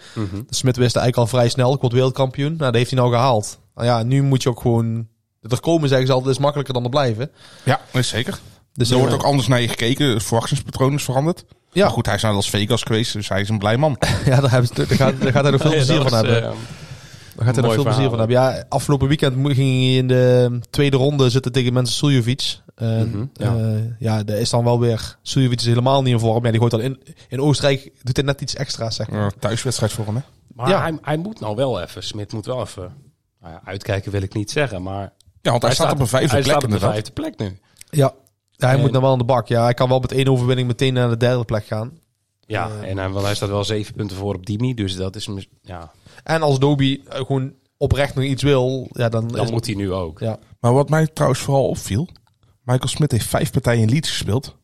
[0.49, 2.49] Smit wist eigenlijk al vrij snel, ik word wereldkampioen.
[2.51, 3.59] Nou, dat heeft hij nou gehaald.
[3.75, 5.09] Nou ja, nu moet je ook gewoon...
[5.41, 7.31] Er komen zeggen ze altijd, is makkelijker dan er blijven.
[7.63, 8.39] Ja, dat is zeker.
[8.73, 10.07] Dus er wordt eh, ook anders naar je gekeken.
[10.07, 11.45] Het verwachtingspatroon is veranderd.
[11.73, 11.83] Ja.
[11.85, 13.97] Maar goed, hij is naar Las Vegas geweest, dus hij is een blij man.
[14.25, 16.25] Ja, daar, hebben ze, daar, gaat, daar gaat hij nog veel Ja, plezier dat van
[16.27, 16.55] hebben.
[17.37, 18.37] Daar gaat hij nog veel plezier van hebben.
[18.37, 22.61] Ja, afgelopen weekend ging hij in de tweede ronde zitten tegen mensen Suljovic.
[22.77, 23.55] Mhm, ja.
[23.57, 23.77] ja.
[23.99, 25.17] ja, daar is dan wel weer...
[25.23, 26.45] Suljovic is helemaal niet in vorm.
[26.45, 29.21] Ja, die gooit dan in, in Oostenrijk, doet hij net iets extra's, zeg maar.
[29.25, 30.23] Uh, thuiswedstrijd voor hem, hè?
[30.55, 30.81] maar Ja.
[30.81, 32.93] hij, hij moet nou wel even, Smit moet wel even,
[33.41, 35.13] nou ja, uitkijken wil ik niet zeggen, maar...
[35.41, 37.59] Ja, want hij, staat op een vijfde hij plek staat op de vijfde plek nu.
[37.91, 38.13] Ja,
[38.51, 39.47] ja hij En- moet nou wel aan de bak.
[39.49, 41.99] Ja, hij kan wel met één overwinning meteen naar de derde plek gaan.
[42.47, 42.91] Ja, Eh.
[42.91, 45.29] en hij, want hij staat wel zeven punten voor op Dimi, dus dat is,
[45.63, 45.93] ja,
[46.25, 49.93] En als Doby eh, gewoon oprecht nog iets wil, ja, dan, dan moet hij nu
[49.93, 50.19] ook.
[50.21, 50.39] Ja.
[50.61, 52.09] Maar wat mij trouwens vooral opviel...
[52.65, 54.57] Michael Smith heeft vijf partijen in Leeds gespeeld.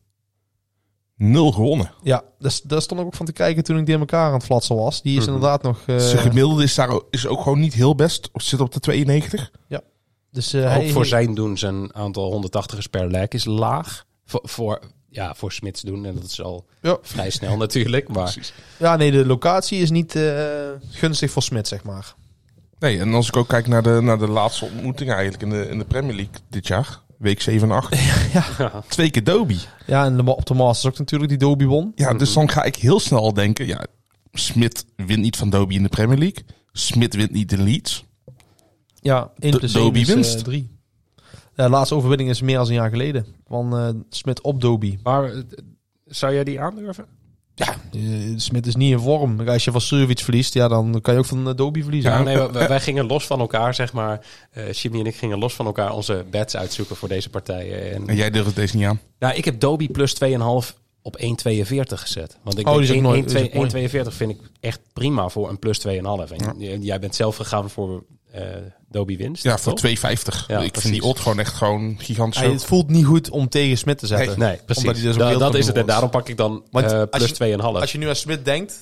[1.15, 1.91] Nul gewonnen.
[2.03, 4.33] Ja, dus, daar stond ik ook van te kijken toen ik die in elkaar aan
[4.33, 5.01] het flatsen was.
[5.01, 5.33] Die is Mhm.
[5.33, 5.79] inderdaad nog...
[5.85, 8.29] eh, Zijn gemiddelde is, daar, ook- is ook gewoon niet heel best.
[8.33, 9.51] Zit op de 92.
[10.31, 14.05] dus, eh, Ook hij- voor zijn doen, zijn aantal 180ers per leg is laag.
[14.25, 16.97] Voor, voor, ja, voor Smits doen, en dat is al Ja.
[17.01, 18.07] vrij snel natuurlijk.
[18.07, 18.35] Maar
[18.77, 20.43] Ja, nee, de locatie is niet eh,
[20.89, 22.15] gunstig voor Smit, zeg maar.
[22.79, 25.67] Nee, en als ik ook kijk naar de, naar de laatste ontmoetingen eigenlijk in de,
[25.69, 26.99] in de Premier League dit jaar.
[27.17, 27.95] Week 7 en 8.
[28.89, 29.57] Twee keer Doby.
[29.85, 31.91] Ja, en de- op de Masters ook natuurlijk die Doby won.
[31.95, 33.67] Ja, dus dan ga ik heel snel al denken...
[33.67, 33.85] Ja,
[34.33, 36.43] Smit wint niet van Doby in de Premier League.
[36.71, 38.05] Smit wint niet in Leeds.
[39.01, 40.35] Ja, 1 De- plus Doby 1 is winst.
[40.35, 40.78] eh, 3.
[41.63, 43.25] De laatste overwinning is meer dan een jaar geleden.
[43.47, 44.97] Van eh Smit op Doby.
[45.03, 45.37] Maar eh,
[46.05, 47.05] zou jij die aandurven?
[47.55, 48.01] Ja, eh,
[48.35, 49.47] Smit is niet in vorm.
[49.49, 52.11] Als je van Survic verliest, ja, dan kan je ook van eh, Doby verliezen.
[52.11, 54.25] Ja, nee, wij, wij gingen los van elkaar, zeg maar.
[54.51, 57.93] eh Jimmy en ik gingen los van elkaar onze bets uitzoeken voor deze partijen.
[57.93, 58.99] En, En jij durft deze niet aan.
[59.19, 62.37] nou, ik heb Doby plus 2,5 op 1,42 gezet.
[62.43, 63.89] Want ik Oh, die is denk ook 1, nooit- die is ook mooi.
[64.09, 65.91] 1,42 vind ik echt prima voor een plus 2,5.
[66.59, 68.43] En jij bent zelf gegaan voor eh
[68.89, 69.43] Doby winst.
[69.43, 69.79] Ja, voor toch?
[69.89, 69.93] 2,50.
[70.47, 70.81] Ja, ik precies.
[70.81, 72.41] vind die odd gewoon echt gewoon gigantisch.
[72.41, 74.39] Het voelt niet goed om tegen Smit te zetten.
[74.39, 74.83] Nee, precies.
[74.83, 75.75] Omdat hij dus Da- dat is het.
[75.75, 77.61] En daarom pak ik dan Want eh, als plus je- 2,5.
[77.81, 78.81] Als je nu aan Smit denkt,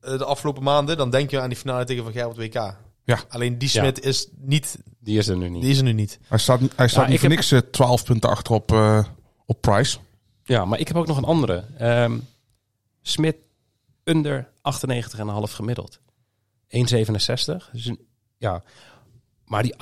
[0.00, 2.76] eh, de afgelopen maanden, dan denk je aan die finale tegen Van op het WK.
[3.04, 3.18] Ja.
[3.28, 3.80] Alleen die Ja.
[3.82, 5.62] Smit is niet, Die is er nu niet.
[5.62, 6.18] die is er nu niet.
[6.28, 9.04] Hij staat, hij staat Ja, niet voor heb- niks eh, 12 punten achter op, eh,
[9.46, 9.98] op Price.
[10.44, 11.64] Ja, maar ik heb ook nog een andere.
[11.78, 12.18] Ehm
[13.02, 13.36] Smit
[14.04, 16.00] under 98,5 gemiddeld.
[16.68, 17.68] 1,67.
[17.72, 18.08] Dus een-
[18.40, 18.62] ja.
[19.44, 19.78] Maar die 98,5,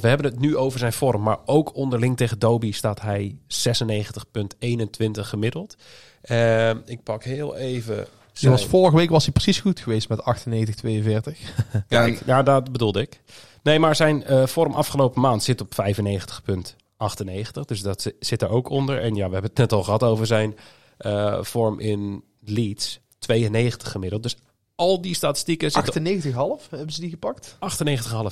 [0.00, 1.22] we hebben het nu over zijn vorm.
[1.22, 5.76] Maar ook onderling tegen Doby staat hij 96,21 gemiddeld.
[6.22, 8.06] Ehm, ik pak heel even...
[8.32, 11.38] Die was zijn- vorige week was hij precies goed geweest met 98, 42.
[11.72, 13.20] Ja, Kijk, ja, dat bedoelde ik.
[13.62, 17.64] Nee, maar zijn eh, vorm afgelopen maand zit op 95,98.
[17.66, 19.00] Dus dat zi- zit er ook onder.
[19.00, 20.56] En ja, we hebben het net al gehad over zijn
[20.98, 23.00] eh, vorm in Leeds.
[23.18, 24.22] 92 gemiddeld.
[24.22, 24.36] Dus
[24.78, 26.04] al die statistieken zitten...
[26.04, 27.54] 98,5 hebben ze die gepakt?
[27.54, 27.58] 98,5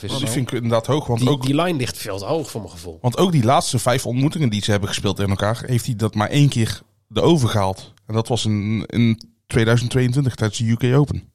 [0.00, 1.06] is die vind ik inderdaad hoog.
[1.06, 2.98] Want Die, ook, die lijn ligt veel te hoog voor mijn gevoel.
[3.00, 5.62] want ook die laatste vijf ontmoetingen die ze hebben gespeeld in elkaar...
[5.66, 7.92] heeft hij dat maar één keer de overgehaald.
[8.06, 11.32] En dat was in, in 2022 tijdens de UK Open.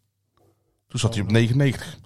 [0.88, 1.98] Toen zat hij op 99.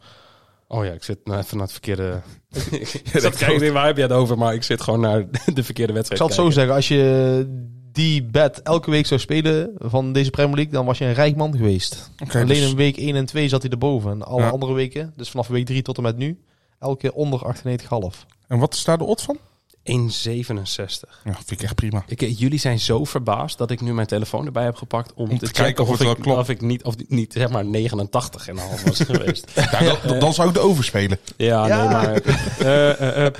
[0.67, 2.21] Oh ja, ik zit nou even naar het verkeerde...
[2.71, 4.37] ik zat kijken, waar heb je het over?
[4.37, 7.73] Maar ik zit gewoon naar de verkeerde Ik wedstrijd zal het zo zeggen, als je
[7.95, 11.35] die bed elke week zou spelen van deze Premier League, dan was je een rijk
[11.35, 12.11] man geweest.
[12.33, 14.11] Alleen dus- in week 1 en 2 zat hij erboven.
[14.11, 14.49] En alle Ja.
[14.49, 16.39] andere weken, dus vanaf week 3 tot en met nu,
[16.79, 18.25] elke keer onder 98,5.
[18.47, 19.37] En wat is daar de odd van?
[19.83, 21.21] 1,67.
[21.23, 22.03] Ja, vind ik echt prima.
[22.07, 25.29] Ik, eh, jullie zijn zo verbaasd dat ik nu mijn telefoon erbij heb gepakt om,
[25.29, 26.39] Om te, kijken of het wel ik, klopt.
[26.39, 29.51] of ik niet, of niet zeg maar 89 en een half was geweest.
[29.71, 31.17] Ja, dan, dan zou ik de overspelen.
[31.37, 31.77] Ja, Ja.
[31.81, 32.13] nee, maar...
[32.59, 33.33] eh, eh, eh.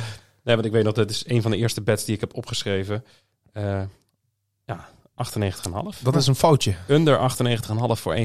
[0.43, 2.35] nee, want ik weet nog, dat is een van de eerste bets die ik heb
[2.35, 3.03] opgeschreven.
[5.15, 6.01] 98,5.
[6.01, 6.75] Dat is een foutje.
[6.87, 8.23] Under 98,5 voor 1,67.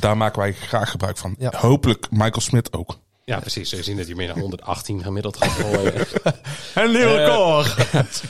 [0.00, 1.36] Daar maken wij graag gebruik van.
[1.56, 2.98] Hopelijk Michael Smit ook.
[3.24, 3.70] Ja, precies.
[3.70, 5.94] We zien dat hij meer dan 118 gemiddeld gaat gooien.
[6.74, 7.76] een nieuw eh, record!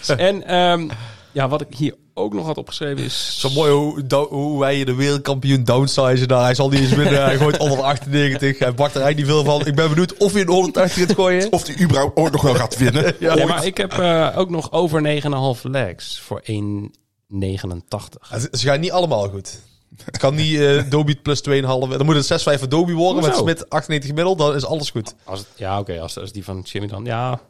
[0.21, 0.89] En ehm,
[1.33, 3.41] ja, wat ik hier ook nog had opgeschreven is...
[3.41, 6.43] Zo mooi hoe, do, hoe wij de wereldkampioen downsize daar.
[6.43, 7.25] Hij zal niet eens winnen.
[7.25, 8.59] hij gooit 198.
[8.59, 9.67] Hij bakt er eigenlijk niet veel van.
[9.67, 11.53] Ik ben benieuwd of hij een 180 gaat gooien.
[11.53, 13.15] Of die überhaupt ooit nog wel gaat winnen.
[13.21, 15.23] ja, maar ik heb eh, ook nog over
[15.57, 16.91] 9,5 legs voor één.
[17.31, 18.27] 89.
[18.53, 19.61] Ze gaan niet allemaal goed.
[20.05, 21.63] Het kan niet uh, Dobie plus 2,5.
[21.63, 24.37] Dan moet het 6,5 Dobie worden met Smit 98 middel.
[24.37, 25.15] Dan is alles goed.
[25.25, 26.01] Als ja, oké.
[26.01, 27.05] Als, als die van Jimmy dan...
[27.05, 27.41] Ja,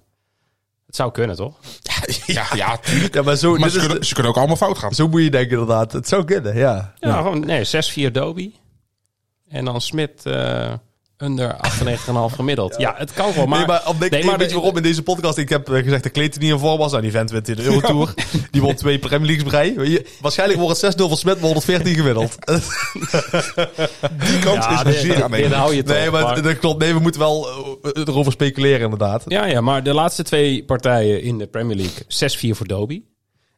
[0.87, 1.55] het zou kunnen, toch?
[2.27, 2.81] ja, ja,
[3.13, 4.95] ja maar, zo, maar ze, kunnen, ook allemaal fout gaan.
[4.95, 5.93] Zo moet je denken, inderdaad.
[5.93, 6.95] Het zou kunnen, ja.
[6.99, 7.67] Ja, gewoon nee,
[8.09, 8.55] 6-4 Dobie.
[9.49, 10.27] En dan Smit...
[10.27, 10.73] Eh,
[11.23, 12.75] under 98,5 gemiddeld.
[12.79, 12.95] Ja.
[12.97, 13.59] het kan gewoon, maar...
[13.59, 15.39] nee, maar, om, nee, nee, maar weet je de- waarom in deze podcast?
[15.39, 16.91] Ik heb eh, gezegd dat Kleed niet in voor was.
[16.91, 18.15] Nou, die vent wint in de Eurotour.
[18.51, 20.03] Die won twee Premier Leagues brei.
[20.21, 22.37] Waarschijnlijk wordt het 6-0 van maar 114 gemiddeld.
[24.27, 25.49] Die kant Ja, is er zeer aanwezig.
[25.49, 25.97] dit hou je toch.
[25.97, 26.79] nee, maar, maar- dat klopt.
[26.79, 27.49] Nee, we moeten wel
[27.83, 29.25] eh, erover speculeren inderdaad.
[29.27, 33.09] Ja, ja, maar de laatste twee partijen in de Premier League 6-4 voor Dobie.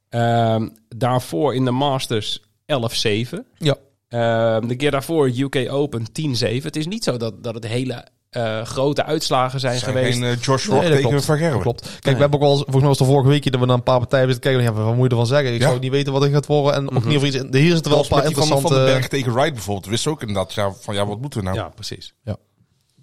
[0.09, 3.45] Ehm, daarvoor in de Masters 11-7.
[3.59, 3.77] Ja.
[4.13, 6.63] Ehm, de keer daarvoor UK Open 10-7.
[6.65, 10.19] Het is niet zo dat, dat het hele eh, grote uitslagen zijn, zijn geweest.
[10.19, 11.25] geen eh, Josh Rock tegen klopt.
[11.25, 11.61] Van Gerwen.
[11.61, 11.83] Klopt.
[12.01, 13.83] Kijk, we hebben ook al, volgens mij was de vorige week dat we naar een
[13.83, 14.63] paar partijen zitten kijken.
[14.75, 15.55] Ja, wat moet je ervan zeggen?
[15.55, 15.67] Ik Ja.
[15.69, 16.75] zou niet weten wat er gaat worden.
[16.75, 17.37] En ook niet over iets.
[17.51, 18.75] Hier zitten wel een paar die van, van interessante.
[18.75, 19.87] den Berg tegen Wright bijvoorbeeld.
[19.87, 21.59] Wist ook inderdaad ja, van ja, wat moeten we nou?
[21.59, 22.15] Ja, precies.
[22.25, 22.37] Ja.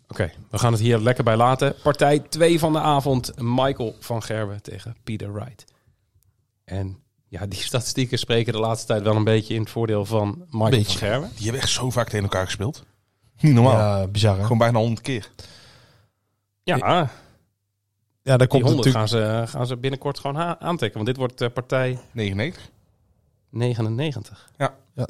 [0.08, 1.76] Oké, we gaan het hier lekker bij laten.
[1.84, 3.32] Partij 2 van de avond.
[3.38, 5.66] Michael van Gerwen tegen Peter Wright.
[6.66, 6.98] En
[7.30, 10.70] ja, die statistieken spreken de laatste tijd wel een beetje in het voordeel van Michael
[10.70, 10.98] Beetje.
[10.98, 11.30] van Gerwen.
[11.36, 12.84] Die hebben echt zo vaak tegen elkaar gespeeld.
[13.40, 13.78] Niet normaal.
[13.78, 14.36] Ja, bizar.
[14.36, 14.42] Hè?
[14.42, 15.30] Gewoon bijna honderd keer.
[16.64, 18.96] Ja, Ja, daar die komt 100 natuurlijk.
[18.96, 20.94] gaan ze, gaan ze binnenkort gewoon aantikken.
[20.94, 22.70] Want dit wordt eh, partij 99.
[23.50, 24.50] 99.
[24.58, 24.76] Ja.
[24.96, 25.08] Ja.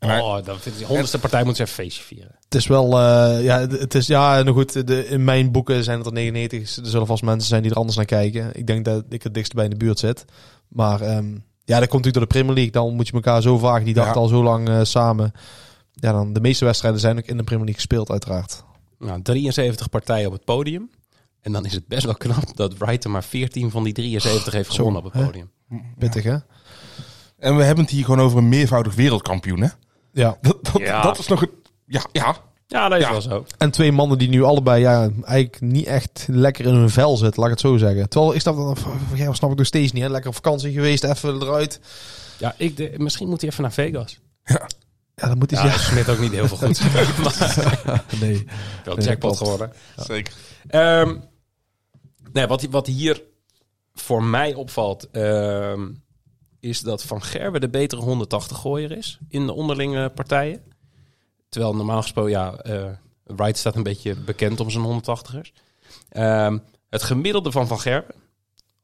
[0.00, 2.36] Oh, dan vind ik die 100ste partij moet ze even feestje vieren.
[2.44, 5.84] Het is wel, eh, ja, het het is, ja, nou goed, de, in mijn boeken
[5.84, 6.76] zijn het er 99.
[6.76, 8.50] Er zullen vast mensen zijn die er anders naar kijken.
[8.54, 10.24] Ik denk dat ik het dichtst bij in de buurt zit.
[10.68, 11.36] Maar ehm,
[11.68, 12.72] ja, dat komt natuurlijk door de Premier League.
[12.72, 14.20] Dan moet je elkaar zo vaak, die dacht Ja.
[14.20, 15.32] al zo lang eh, samen.
[15.92, 18.64] Ja, dan de meeste wedstrijden zijn ook in de Premier League gespeeld, uiteraard.
[18.98, 20.90] Nou, 73 partijen op het podium.
[21.40, 24.52] En dan is het best wel knap dat Wright er maar 14 van die 73
[24.52, 25.26] heeft Zo, gewonnen op het hè?
[25.26, 25.50] podium.
[25.98, 26.36] Pittig, hè?
[27.38, 29.68] En we hebben het hier gewoon over een meervoudig wereldkampioen, hè?
[30.12, 30.38] Ja.
[30.40, 31.02] Dat, dat, Ja.
[31.02, 31.50] dat is nog een...
[31.86, 32.36] Ja, ja.
[32.70, 33.10] Ja, dat is Ja.
[33.10, 33.44] wel zo.
[33.58, 37.40] En twee mannen die nu allebei ja, eigenlijk niet echt lekker in hun vel zitten,
[37.42, 38.08] laat ik het zo zeggen.
[38.08, 38.78] Terwijl ik snap dat,
[39.14, 40.02] ja, snap ik nog steeds niet.
[40.02, 40.08] Hè?
[40.08, 41.80] Lekker op vakantie geweest, even eruit.
[42.38, 44.18] Ja, ik, de- misschien moet hij even naar Vegas.
[44.44, 45.72] Ja, dan moet hij Ja, ja.
[45.72, 45.78] ja.
[45.78, 46.80] Smit ook niet heel veel goed.
[48.20, 48.46] Nee.
[48.84, 49.72] Wel Nee, jackpot geworden.
[49.96, 50.32] Zeker.
[50.68, 51.16] Ehm,
[52.32, 53.22] nee, wat, wat hier
[53.94, 55.88] voor mij opvalt, ehm,
[56.60, 60.60] is dat Van Gerwen de betere 180 gooier is in de onderlinge partijen.
[61.48, 62.84] Terwijl normaal gesproken, ja, eh
[63.24, 65.52] Wright staat een beetje bekend om zijn 180ers.
[66.08, 66.58] Ehm,
[66.90, 68.14] het gemiddelde van Van Gerwen,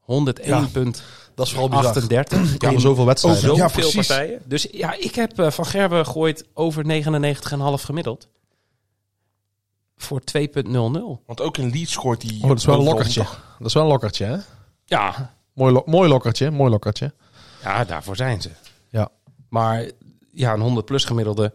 [0.00, 1.32] 101,38.
[1.34, 2.02] Dat is vooral bizar.
[2.08, 3.40] Ja, Ja, zoveel wedstrijden.
[3.42, 4.06] Zoveel Ja, precies.
[4.06, 4.42] partijen.
[4.44, 6.84] Dus ja, ik heb eh, Van Gerwen gooit over
[7.78, 8.28] 99,5 gemiddeld.
[9.96, 11.22] Voor 2,00.
[11.26, 12.38] Want ook in Leeds scoort hij...
[12.42, 13.22] Oh, dat is wel een lokkertje.
[13.58, 14.36] Dat is wel een lokkertje, hè?
[14.84, 17.12] Ja, Mooi, lo- mooi lokkertje, mooi lokkertje.
[17.62, 18.50] Ja, daarvoor zijn ze.
[18.88, 19.08] Ja.
[19.48, 19.90] Maar
[20.34, 21.52] ja, een 100 plus gemiddelde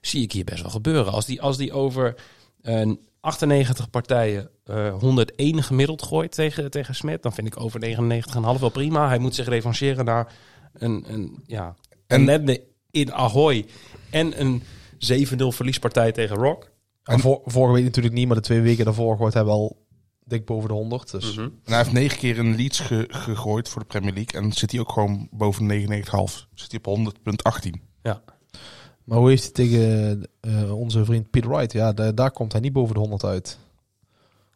[0.00, 1.12] zie ik hier best wel gebeuren.
[1.12, 2.14] Als die, als die over
[2.62, 2.90] eh,
[3.20, 8.70] 98 partijen eh 101 gemiddeld gooit tegen, tegen Smit, dan vind ik over 99,5 wel
[8.70, 9.08] prima.
[9.08, 10.32] Hij moet zich revancheren naar
[10.72, 13.66] een, een ja, En- een in Ahoy
[14.10, 14.62] en een
[14.98, 16.70] 7-0 verliespartij tegen Rock.
[17.02, 19.86] En vor- vorige week natuurlijk niet, maar de twee weken daarvoor gooit hij wel
[20.24, 21.10] dik boven de 100.
[21.10, 21.40] Dus Mhm.
[21.44, 24.40] En hij heeft negen keer Leeds ge- gegooid voor de Premier League.
[24.40, 26.46] En zit hij ook gewoon boven 99,5.
[26.54, 27.82] Zit hij op 100,18.
[28.02, 28.20] Ja.
[29.04, 31.72] Maar hoe heeft hij tegen eh, onze vriend Peter Wright?
[31.72, 33.58] Ja, da- daar komt hij niet boven de 100 uit.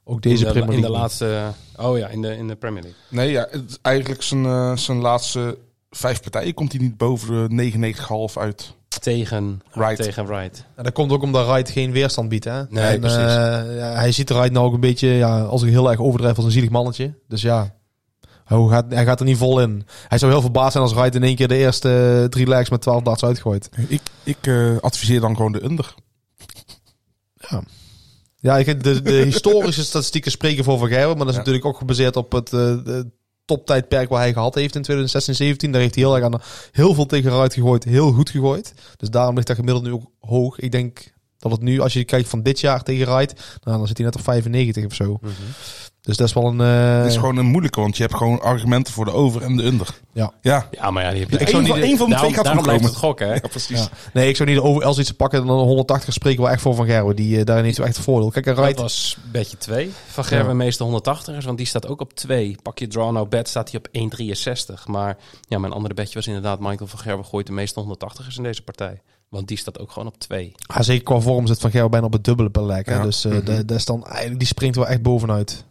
[0.05, 0.99] Ook deze in de, Premier in de League.
[1.01, 1.43] laatste.
[1.77, 3.01] Oh ja, in de, in de Premier League.
[3.11, 5.59] Nee, ja, het is eigenlijk zijn, eh, zijn laatste
[5.91, 7.55] vijf partijen komt hij niet boven de
[8.31, 8.75] 99,5 uit.
[9.01, 9.97] Tegen Wright.
[10.03, 10.65] Tegen Wright.
[10.75, 12.45] En dat komt ook omdat Wright geen weerstand biedt.
[12.45, 12.63] Hè?
[12.69, 13.17] Nee, en, precies.
[13.19, 16.37] eh, ja, hij ziet Wright nou ook een beetje, ja, als ik heel erg overdrijf,
[16.37, 17.15] als een zielig mannetje.
[17.29, 17.75] Dus ja,
[18.47, 19.87] hij gaat, hij gaat er niet vol in.
[20.09, 22.71] Hij zou heel verbaasd zijn als Wright in één keer de eerste eh, drie legs
[22.71, 23.69] met 12 darts uitgooit.
[23.89, 25.95] Ik, ik eh, adviseer dan gewoon de under.
[28.37, 31.39] Ja, ik, de, de historische statistieken spreken voor Van Gerwen, maar dat is Ja.
[31.39, 33.11] natuurlijk ook gebaseerd op het de
[33.45, 35.73] toptijdperk waar hij gehad heeft in 2016, 17.
[35.73, 36.41] Daar heeft hij heel erg aan
[36.73, 38.75] heel veel tegen Wright gegooid, heel goed gegooid.
[38.97, 40.59] Dus daarom ligt dat gemiddeld nu ook hoog.
[40.59, 43.87] Ik denk dat het nu, als je kijkt van dit jaar tegen Wright, nou, dan
[43.87, 45.19] zit hij net op 95 of zo.
[46.07, 46.61] Dus dat is wel een...
[46.61, 49.57] eh, Het is gewoon een moeilijke, want je hebt gewoon argumenten voor de over en
[49.57, 49.89] de under.
[50.13, 50.33] Ja.
[50.41, 51.39] Ja, Ja, maar ja, die heb je.
[51.39, 53.01] Ik zou niet de- één van de daarom, twee gaat daarom goed blijft komen.
[53.01, 53.33] het gokken, hè?
[53.35, 53.79] ja precies.
[53.81, 53.89] Ja.
[54.13, 56.51] Nee, ik zou niet de over als iets te pakken dan een 180 spreken wel
[56.51, 57.17] echt voor Van Gerwen.
[57.17, 58.31] Die, eh, daarin heeft echt een voordeel.
[58.31, 60.55] Kijk, en Dat was bedje 2 van Gerben, Ja.
[60.55, 62.57] meeste 180ers, want die staat ook op 2.
[62.63, 64.87] Pak je draw nou bed, staat hij op 1,63.
[64.87, 65.17] Maar
[65.49, 68.63] ja, mijn andere bedje was inderdaad Michael van Gerben gooit de meeste 180ers in deze
[68.63, 69.01] partij.
[69.29, 70.53] Want die staat ook gewoon op 2.
[70.75, 72.87] Ja, zeker qua vorm zit Van Gerwen bijna op het dubbele per leg.
[72.87, 72.95] hè.
[72.95, 73.03] Ja.
[73.03, 75.65] Dus dat- dat is dan eigenlijk, die springt wel echt bovenuit.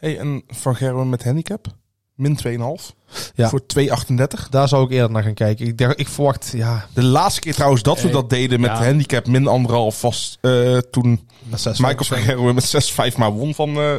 [0.00, 1.66] Hey, en Van Gerwen met handicap?
[2.14, 2.94] Min 2,5.
[3.34, 3.48] Ja.
[3.48, 4.48] Voor 2,38.
[4.50, 5.66] Daar zou ik eerder naar gaan kijken.
[5.66, 8.70] Ik, denk, ik verwacht, ja, De laatste keer trouwens dat we Hey, dat deden met
[8.70, 8.84] ja.
[8.84, 13.76] handicap min anderhalf was eh, toen met Michael van Gerwen met 6-5 maar won van,
[13.76, 13.94] eh,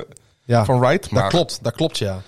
[0.45, 1.01] Ja, van Wright.
[1.01, 1.59] dat Maar, klopt.
[1.61, 2.21] Dat klopt, ja.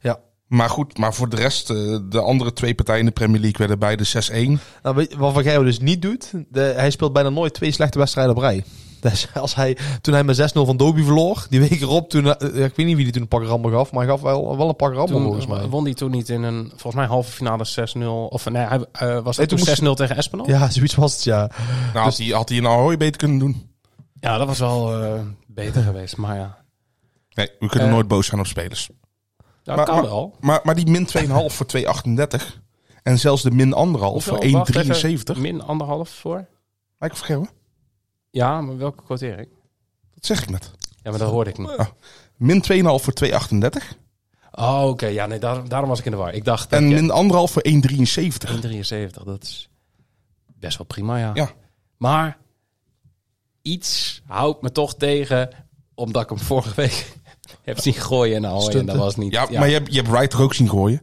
[0.00, 0.18] Ja.
[0.46, 3.58] maar goed, maar voor de rest, eh, de andere twee partijen in de Premier League
[3.58, 4.60] werden beide 6-1.
[4.82, 8.34] Nou, wat Van Gerwen dus niet doet, de, hij speelt bijna nooit twee slechte wedstrijden
[8.36, 8.64] op rij.
[9.10, 12.64] Dus als hij, toen hij met 6-0 van Dobie verloor, die week erop, toen, eh,
[12.64, 14.68] ik weet niet wie die toen een pak rammen gaf, maar hij gaf wel, wel
[14.68, 15.60] een pak rammen volgens mij.
[15.60, 18.28] Toen won hij toen niet in een, volgens mij halve finale 6-0.
[18.28, 20.48] Of nee, hij eh, was Nee, toen toen 6-0 tegen Espinal?
[20.48, 21.50] Ja, zoiets was het, ja.
[21.92, 23.70] Nou, had, hij, had hij een Ahoy beter kunnen doen.
[24.20, 26.16] Ja, dat was wel eh, beter geweest.
[26.16, 26.58] Maar ja,
[27.34, 28.88] Nee, we kunnen Eh, nooit boos zijn op spelers.
[29.62, 30.34] dat Maar- kan maar- wel.
[30.40, 32.60] Maar, maar die min 2,5 voor 2,38.
[33.02, 34.52] En zelfs de min anderhalf voor Hoeveel?
[34.58, 35.36] Wacht 1,73.
[35.36, 35.40] even.
[35.42, 36.46] Min anderhalf voor?
[36.98, 37.48] Michael Gerwen?
[38.34, 39.48] Ja, maar welke quotering?
[40.14, 40.70] Dat zeg ik net.
[41.02, 41.92] Ja, maar dat hoorde ik niet.
[42.36, 43.98] Min 2,5 voor 2,38.
[44.50, 45.06] Oh, oké.
[45.06, 46.34] Ja, nee, daar, daarom was ik in de war.
[46.34, 47.72] Ik dacht En min anderhalf voor 1,73.
[47.72, 49.22] 1,73.
[49.24, 49.68] Dat is
[50.46, 51.30] best wel prima, ja.
[51.34, 51.50] Ja.
[51.96, 52.38] Maar
[53.62, 55.50] iets houdt me toch tegen,
[55.94, 57.12] omdat ik hem vorige week
[57.62, 58.70] heb zien gooien en al.
[58.70, 59.32] En dat was niet...
[59.32, 61.02] Ja, maar je hebt, je hebt Wright toch ook zien gooien?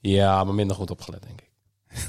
[0.00, 1.50] Ja, maar minder goed opgelet, denk ik.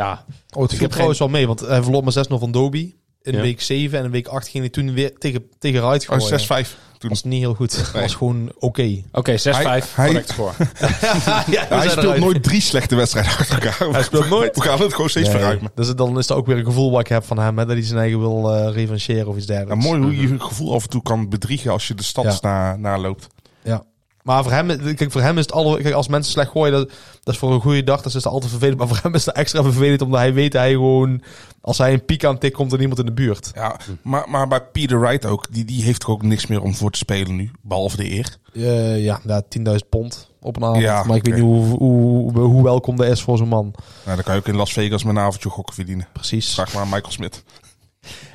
[0.00, 0.24] ja,
[0.56, 2.95] Oh, het Ik viel heb trouwens wel mee, want hij verloor met 6-0 van Dobie
[3.26, 3.40] in Ja.
[3.40, 6.66] week 7 en in week 8 ging hij toen weer tegen, tegen Wright Oh, gooien.
[6.66, 6.76] 6-5.
[6.98, 7.10] Toen.
[7.10, 7.76] was niet heel goed.
[7.76, 8.02] Het Nee.
[8.02, 9.02] was gewoon oké.
[9.12, 10.52] oké, 6-5, hij- correct score.
[11.56, 13.88] ja, hij speelt nooit drie slechte wedstrijden achter elkaar.
[13.92, 14.56] Hij speelt nooit.
[14.56, 15.70] We gaan het gewoon steeds verruimen.
[15.74, 17.76] Dus dan is dat ook weer een gevoel wat ik heb van hem, hè, dat
[17.76, 19.84] hij zijn eigen wil eh revancheren of iets Ja, dergelijks.
[19.84, 22.76] mooi hoe je je gevoel af en toe kan bedriegen als je de stads na,
[22.76, 23.26] naloopt.
[23.62, 23.82] Ja.
[24.26, 26.88] Maar voor hem, kijk, voor hem is het alle, kijk, als mensen slecht gooien, dat,
[27.22, 28.78] dat is voor een goede dag, dat is altijd vervelend.
[28.78, 31.22] Maar voor hem is het extra vervelend, omdat hij weet dat hij gewoon,
[31.60, 33.50] als hij een piek aan tikt, komt er niemand in de buurt.
[33.54, 36.74] Ja, maar, maar bij Peter Wright ook, die, die heeft toch ook niks meer om
[36.74, 37.50] voor te spelen nu.
[37.62, 38.36] Behalve de eer.
[38.52, 40.82] Eh, ja, ja 10.000 pond op een avond.
[40.82, 43.74] Ja, maar ik weet niet hoe, hoe, hoe, hoe welkom dat is voor zo'n man.
[44.04, 46.08] Nou, dan kan je ook in Las Vegas met een avondje gokken verdienen.
[46.12, 46.54] Precies.
[46.54, 47.44] Vraag maar aan Michael Smit.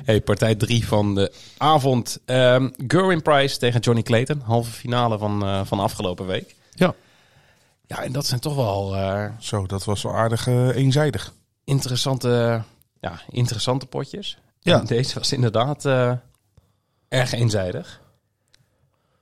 [0.04, 2.20] Hey, partij 3 van de avond.
[2.24, 4.40] Ehm Gerwin Price tegen Johnny Clayton.
[4.40, 6.54] Halve finale van, eh, van afgelopen week.
[6.74, 6.94] Ja.
[7.86, 11.32] Ja, en dat zijn toch wel eh, Zo, dat was wel aardig eh, eenzijdig.
[11.64, 12.62] interessante,
[13.00, 14.38] ja, interessante potjes.
[14.60, 14.78] Ja.
[14.80, 16.12] En deze was inderdaad eh,
[17.08, 18.00] erg eenzijdig.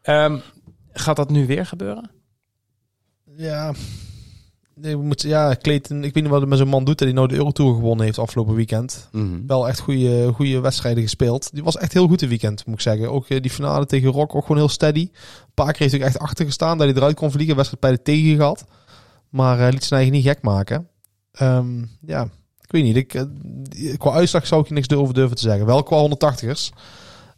[0.02, 0.38] Ehm,
[0.92, 2.10] gaat dat nu weer gebeuren?
[3.36, 3.72] Ja.
[4.80, 7.06] Nee, we moeten, ja, Clayton, ik weet niet wat het met zo'n man doet, dat
[7.06, 9.08] hij nou de Eurotour gewonnen heeft afgelopen weekend.
[9.46, 11.50] Wel echt goede, goede wedstrijden gespeeld.
[11.52, 13.10] Die was echt heel goed dit weekend, moet ik zeggen.
[13.10, 15.00] Ook eh, die finale tegen Rock, ook gewoon heel steady.
[15.00, 17.56] Een paar keer heeft hij ook echt achter gestaan, dat hij eruit kon vliegen.
[17.56, 18.64] Wedstrijd bij de tegen gehad.
[19.28, 20.88] Maar eh, liet zijn eigen niet gek maken.
[21.32, 22.22] Ehm, ja,
[22.60, 22.96] ik weet niet.
[22.96, 23.24] Ik, eh,
[23.98, 25.66] qua uitslag zou ik je niks over durven te zeggen.
[25.66, 26.70] Wel qua 180ers.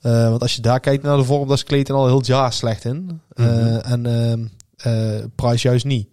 [0.00, 2.52] Eh, want als je daar kijkt naar de vorm, daar is Clayton al heel jaar
[2.52, 3.20] slecht in.
[3.34, 3.48] Mhm.
[3.76, 4.44] En ehm,
[4.76, 6.08] eh, Price juist niet.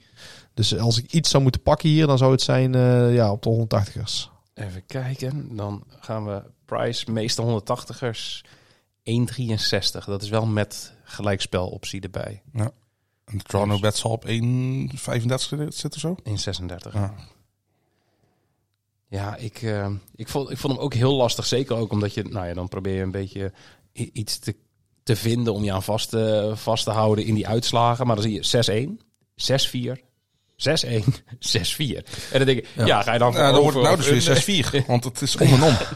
[0.60, 3.44] Dus als ik iets zou moeten pakken hier, dan zou het zijn eh, ja, op
[3.44, 4.30] de 180ers.
[4.54, 5.56] Even kijken.
[5.56, 8.50] Dan gaan we Price, meeste 180ers,
[9.04, 10.06] 1,63.
[10.06, 12.42] Dat is wel met gelijkspeloptie erbij.
[12.54, 14.32] En de Toronto bet zal op 1,35
[15.68, 16.16] zitten zo.
[16.24, 16.94] 1,36.
[16.94, 17.14] Ja.
[19.08, 21.46] Ja, ik, eh, ik, vond, ik vond hem ook heel lastig.
[21.46, 23.54] Zeker ook omdat je, nou ja, dan probeer je een beetje
[23.92, 24.56] iets te,
[25.04, 28.08] te vinden om je aan vast te, vast te houden in die uitslagen.
[28.08, 28.98] Maar dan zie je
[29.96, 30.09] 6-1, 6-4,
[30.60, 30.68] 6-1, 6-4.
[32.32, 34.08] En dan denk ik, ja, ga je dan voor Ja, dan wordt het nou dus
[34.26, 34.84] weer under?
[34.84, 34.88] 6-4.
[34.88, 35.74] Want het is om en om.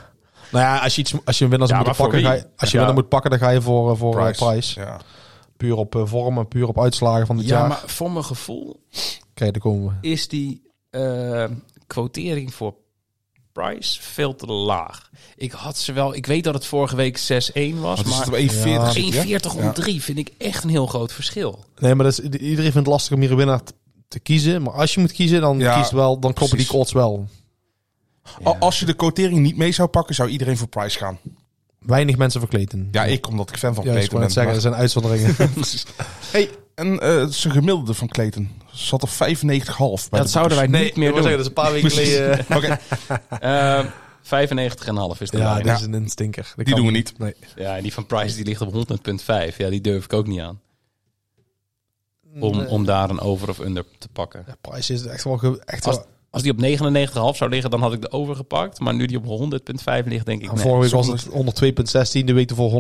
[0.52, 2.70] Nou ja, als je, iets, als je een winnaar Ja, moet pakken, ga je, als
[2.72, 2.84] je Ja.
[2.84, 4.46] winnaar moet pakken, dan ga je voor, eh, voor Price.
[4.46, 4.80] Price.
[4.80, 5.00] Ja.
[5.58, 7.68] Puur op eh, vorm en puur op uitslagen van dit Ja, jaar.
[7.68, 8.80] maar voor mijn gevoel
[9.34, 10.08] Kijk, daar komen we.
[10.10, 11.46] is die eh,
[11.88, 12.74] quotering voor
[13.52, 15.10] Price veel te laag.
[15.36, 16.16] Ik had ze wel...
[16.16, 17.22] Ik weet dat het vorige week 6-1
[17.80, 18.40] was, het maar op 1,40?
[18.64, 18.90] Ja.
[18.90, 19.40] zit je?
[19.40, 19.72] 1,40 om Ja.
[19.72, 21.66] 3 vind ik echt een heel groot verschil.
[21.80, 23.62] Nee, maar dat is, iedereen vindt het lastig om hier een winnaar
[24.14, 24.62] te, kiezen.
[24.62, 27.28] Maar als je moet kiezen, dan Ja, kiest wel, dan kloppen die odds wel.
[28.44, 31.20] Al- Als je de quotering niet mee zou pakken, zou iedereen voor Price gaan.
[31.80, 32.88] Weinig mensen verkleten.
[32.92, 34.70] Ja, ik, omdat ik fan van Ja, ik Clayton wou net zeggen, er ben.
[34.72, 35.36] zijn uitzonderingen.
[36.32, 38.50] hey, en eh, het is een gemiddelde van Clayton.
[38.72, 39.50] Zat op 95,5 bij
[40.10, 41.22] Dat de zouden wij niet meer doen.
[41.22, 42.46] dat is een paar weken geleden.
[42.56, 42.78] Oké,
[43.40, 43.86] Eh
[44.24, 44.30] 95,5
[45.20, 46.54] is de Ja, dit is een, stinker.
[46.56, 47.14] Dat Die doen we niet.
[47.18, 47.34] Nee.
[47.56, 48.74] Ja, en die van Price die ligt op
[49.52, 49.56] 100.5.
[49.58, 50.60] Ja, die durf ik ook niet aan.
[52.40, 52.68] Om, Nee.
[52.68, 54.44] om daar een over of under te pakken.
[54.48, 55.60] Ja, Price is echt wel...
[55.66, 56.62] Echt Als, wel als die op
[57.34, 58.80] 99,5 zou liggen, dan had ik de over gepakt.
[58.80, 60.62] Maar nu die op 100.5 ligt, denk ik nee.
[60.62, 62.80] vorige week was het 102.16, de week ervoor 115.9.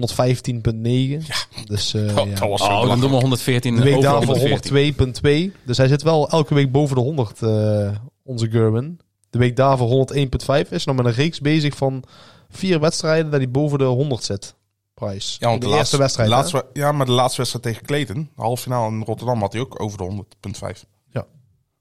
[0.81, 1.17] Ja.
[1.65, 2.39] Dus eh, dat, ja.
[2.39, 5.51] dat was Oh, dan doen we 114 de week daarvoor 114.
[5.51, 5.65] 102.2.
[5.65, 7.89] Dus hij zit wel elke week boven de 100, eh,
[8.23, 8.97] onze German.
[9.29, 12.03] De week daarvoor 101.5 is nog met een reeks bezig van
[12.49, 14.55] vier wedstrijden dat hij boven de 100 zit.
[15.05, 15.35] Price.
[15.39, 16.29] Ja, want de, de, eerste laatste, wedstrijd.
[16.29, 19.53] de laatste, ja, maar de laatste wedstrijd tegen Clayton, de halve finale in Rotterdam, had
[19.53, 20.23] hij ook over de
[20.75, 20.81] 100,5.
[21.11, 21.25] Ja.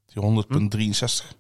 [0.07, 1.37] Die 100,63.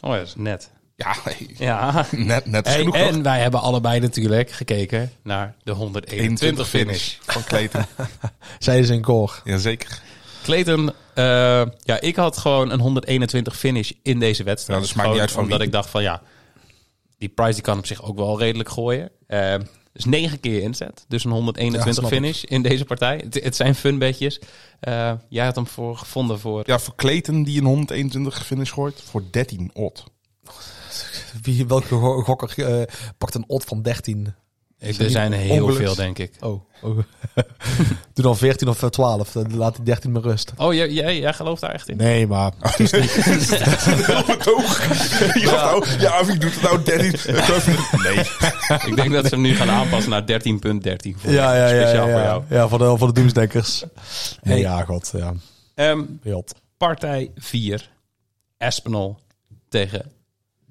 [0.00, 0.70] Oh ja, dat is net.
[0.96, 2.06] Ja, nee, Ja.
[2.10, 2.94] net, net is genoeg.
[2.96, 7.16] en wij hebben allebei natuurlijk gekeken naar de 121 finish.
[7.20, 7.84] van Clayton.
[8.58, 9.32] Zij is in core.
[9.44, 10.02] Jazeker.
[10.42, 11.24] Clayton, eh,
[11.78, 14.80] ja, ik had gewoon een 121 finish in deze wedstrijd.
[14.80, 15.66] Ja, dus maakt niet uit van Omdat wie.
[15.66, 16.22] ik dacht van ja,
[17.20, 19.10] die Price die kan op zich ook wel redelijk gooien.
[19.26, 19.54] Eh,
[19.92, 21.04] dus negen keer inzet.
[21.08, 22.18] Dus een 121 Ja, snap ik.
[22.18, 23.16] finish in deze partij.
[23.24, 24.40] Het, het zijn funbedjes.
[24.80, 26.62] Eh jij had hem voor gevonden voor...
[26.66, 30.04] Ja, voor Clayton die een 121 finish gooit, voor 13 odd.
[31.42, 32.82] Wie, welke go- gokker eh,
[33.18, 34.34] pakt een odd van 13?
[34.80, 35.76] Ik, er zijn er heel ongeluks?
[35.84, 36.32] veel, denk ik.
[36.40, 36.62] Oh.
[36.82, 36.98] oh.
[38.14, 39.32] Doe dan 14 of 12.
[39.32, 40.52] Dan laat die 13 maar rust.
[40.56, 41.96] Oh, jij, jij, jij gelooft daar echt in?
[41.96, 42.52] Nee, maar...
[42.60, 44.88] Wat hoog.
[45.40, 47.34] Ja, nou, ja, wie doet het nou 13?
[48.02, 48.18] Nee.
[48.90, 50.26] ik denk dat ze hem nu gaan aanpassen naar 13.13.
[51.16, 51.68] voor Ja, ja, ja.
[51.68, 52.24] Speciaal ja, voor ja.
[52.24, 52.42] jou.
[52.48, 53.84] Ja, voor de, voor de doemsdenkers.
[54.42, 54.60] Nee, Hey.
[54.60, 55.12] ja, god.
[55.16, 55.34] Ja.
[55.74, 56.54] Ehm, Wild.
[56.76, 57.90] partij 4.
[58.58, 59.18] Espinol
[59.68, 60.12] tegen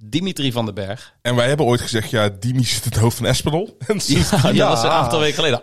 [0.02, 1.14] Dimitri van den Berg.
[1.22, 3.78] En wij hebben ooit gezegd, ja, Dimi zit in het hoofd van Espinol.
[3.88, 5.62] En sinds- Ja, dat was een aantal weken geleden.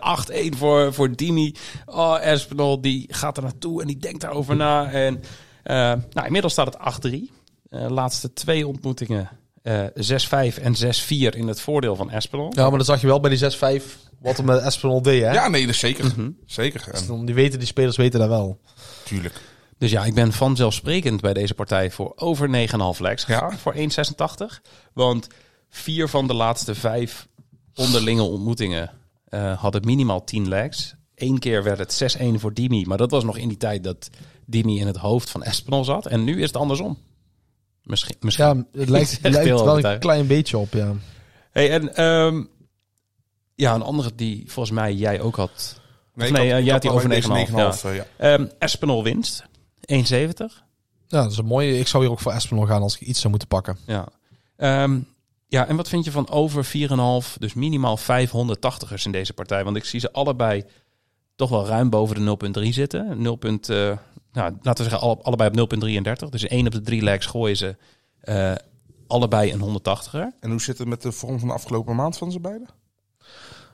[0.53, 1.55] 8-1 voor, voor Dimi.
[1.85, 4.91] Oh, Espinol, die gaat er naartoe en die denkt daarover na.
[4.91, 5.21] En
[5.63, 5.75] eh,
[6.11, 7.15] nou, inmiddels staat het 8-3.
[7.69, 9.29] Eh, laatste twee ontmoetingen.
[9.63, 12.51] eh 6-5 en 6-4 in het voordeel van Espinol.
[12.55, 13.39] Ja, maar dan zag je wel bij die
[13.81, 13.83] 6-5
[14.21, 15.31] wat er met Espinol deed, hè?
[15.31, 16.13] Ja, nee, dat is zeker.
[16.45, 16.87] Zeker.
[17.09, 18.59] En, Die, weten, die spelers weten dat wel.
[19.03, 19.41] tuurlijk.
[19.77, 23.51] Dus ja, ik ben vanzelfsprekend bij deze partij voor over 9,5 legs gegaan.
[23.51, 23.57] Ja.
[23.57, 24.61] Voor 1,86.
[24.93, 25.27] Want
[25.69, 27.27] vier van de laatste vijf
[27.75, 28.91] onderlinge ontmoetingen
[29.25, 30.95] eh, hadden minimaal 10 legs.
[31.15, 32.85] Eén keer werd het 6-1 voor Dimi.
[32.85, 34.09] Maar dat was nog in die tijd dat
[34.45, 36.05] Dimi in het hoofd van Espinol zat.
[36.05, 36.97] En nu is het andersom.
[37.83, 38.15] Misschien.
[38.19, 38.45] misschien.
[38.71, 40.93] Ja, het lijkt, het lijkt wel een klein beetje op, ja.
[41.51, 42.43] Hey, en ehm,
[43.55, 45.79] ja, een andere die volgens mij jij ook had.
[46.13, 47.83] Nee, Nee, eh, jij had die over deze 9,5, 9,5.
[47.83, 48.05] eh, ja.
[48.17, 49.43] Ehm Espinol winst.
[49.91, 50.65] 1,70.
[51.07, 51.79] Ja, dat is een mooie.
[51.79, 53.77] Ik zou hier ook voor Espinol gaan als ik iets zou moeten pakken.
[53.85, 54.07] Ja.
[54.55, 54.99] Ehm,
[55.47, 59.63] ja, en wat vind je van over 4,5, dus minimaal 580ers in deze partij?
[59.63, 60.63] Want ik zie ze allebei
[61.35, 63.21] toch wel ruim boven de 0,3 zitten.
[63.21, 63.37] 0.
[63.41, 63.49] eh,
[64.31, 66.29] nou, laten we zeggen alle- allebei op 0,33.
[66.29, 67.75] Dus één op de drie legs gooien ze
[68.19, 68.53] eh,
[69.07, 70.33] allebei een 180er.
[70.39, 72.67] En hoe zit het met de vorm van de afgelopen maand van ze beiden?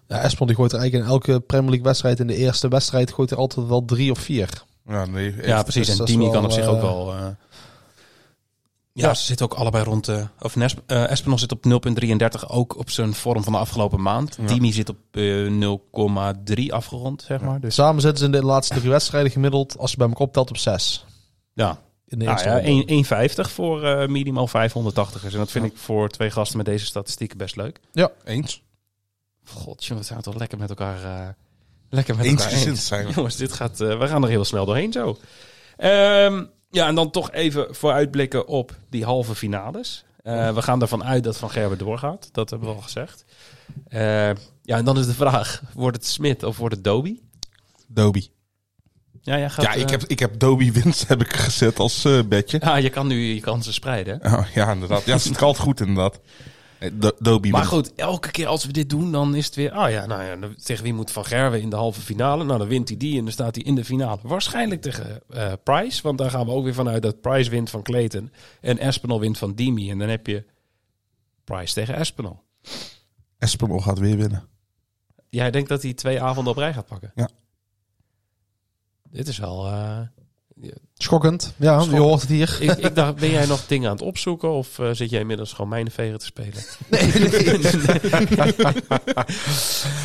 [0.08, 3.12] Ja, Espinol die gooit er eigenlijk in elke Premier League wedstrijd in de eerste wedstrijd
[3.12, 4.64] gooit er altijd wel drie of vier.
[4.88, 5.32] Ja, nee.
[5.36, 5.46] echt.
[5.46, 5.88] Ja, precies.
[5.88, 7.14] dus En wel, kan op zich eh, ook wel...
[7.14, 7.20] eh,
[8.96, 9.14] ja, Ja.
[9.14, 10.06] ze zitten ook allebei rond...
[10.06, 14.02] de of Nes, eh, Espinol zit op 0,33 ook op zijn vorm van de afgelopen
[14.02, 14.38] maand.
[14.42, 14.48] Ja.
[14.48, 15.48] Dimi zit op eh,
[16.58, 17.60] 0,3 afgerond, zeg maar.
[17.60, 20.50] Dus Samen zitten ze in de laatste drie wedstrijden gemiddeld, als je bij elkaar optelt,
[20.50, 21.06] op zes.
[21.54, 22.86] ja, In de Nou eerste ja, ronde.
[22.86, 25.24] 1 1,50 voor eh, minimaal 580ers.
[25.32, 27.80] En dat vind ik voor twee gasten met deze statistieken best leuk.
[28.26, 28.62] Eens.
[29.46, 31.28] God, jongens, we zijn toch lekker met elkaar, eh,
[31.94, 32.88] lekker met elkaar eens.
[32.88, 33.14] zijn we.
[33.14, 35.18] Jongens, dit gaat, eh, we gaan er heel snel doorheen zo.
[35.78, 40.04] Ehm, ja, en dan toch even vooruitblikken op die halve finales.
[40.24, 42.30] Eh, we gaan ervan uit dat Van Gerben doorgaat.
[42.32, 43.26] Dat hebben we al gezegd.
[43.88, 44.30] Eh,
[44.62, 47.20] ja, en dan is de vraag, wordt het Smit of wordt het Doby?
[47.88, 48.28] Doby.
[49.22, 52.06] Ja, jij gaat, Ja, ik eh, heb, ik heb Doby winst heb ik gezet als
[52.06, 52.60] eh, bedje.
[52.64, 54.20] ja, je kan nu je kansen spreiden.
[54.22, 54.36] hè?
[54.36, 55.06] Oh, ja, inderdaad.
[55.06, 56.20] Ja, het altijd goed inderdaad.
[56.84, 59.72] Eh, Maar goed, elke keer als we dit doen, dan is het weer...
[59.72, 62.44] Ah ja, nou ja, tegen wie moet Van Gerwen in de halve finale?
[62.44, 64.20] Nou, dan wint hij die en dan staat hij in de finale.
[64.22, 67.82] Waarschijnlijk tegen eh, Price, want daar gaan we ook weer vanuit dat Price wint van
[67.82, 68.32] Clayton.
[68.62, 69.90] En Espinol wint van Dimi.
[69.92, 70.46] En dan heb je
[71.44, 72.40] Price tegen Espinol.
[73.38, 74.48] Espinol gaat weer winnen.
[75.30, 77.12] Jij denkt dat hij twee avonden op rij gaat pakken?
[77.16, 77.30] Ja.
[79.10, 79.66] Dit is wel...
[79.68, 80.00] eh,
[80.94, 81.54] Schokkend.
[81.58, 82.58] Ja, je hoort het hier.
[82.60, 85.54] Ik, ik dacht, ben jij nog dingen aan het opzoeken of eh, zit jij inmiddels
[85.54, 86.54] gewoon mijnenvegen te spelen?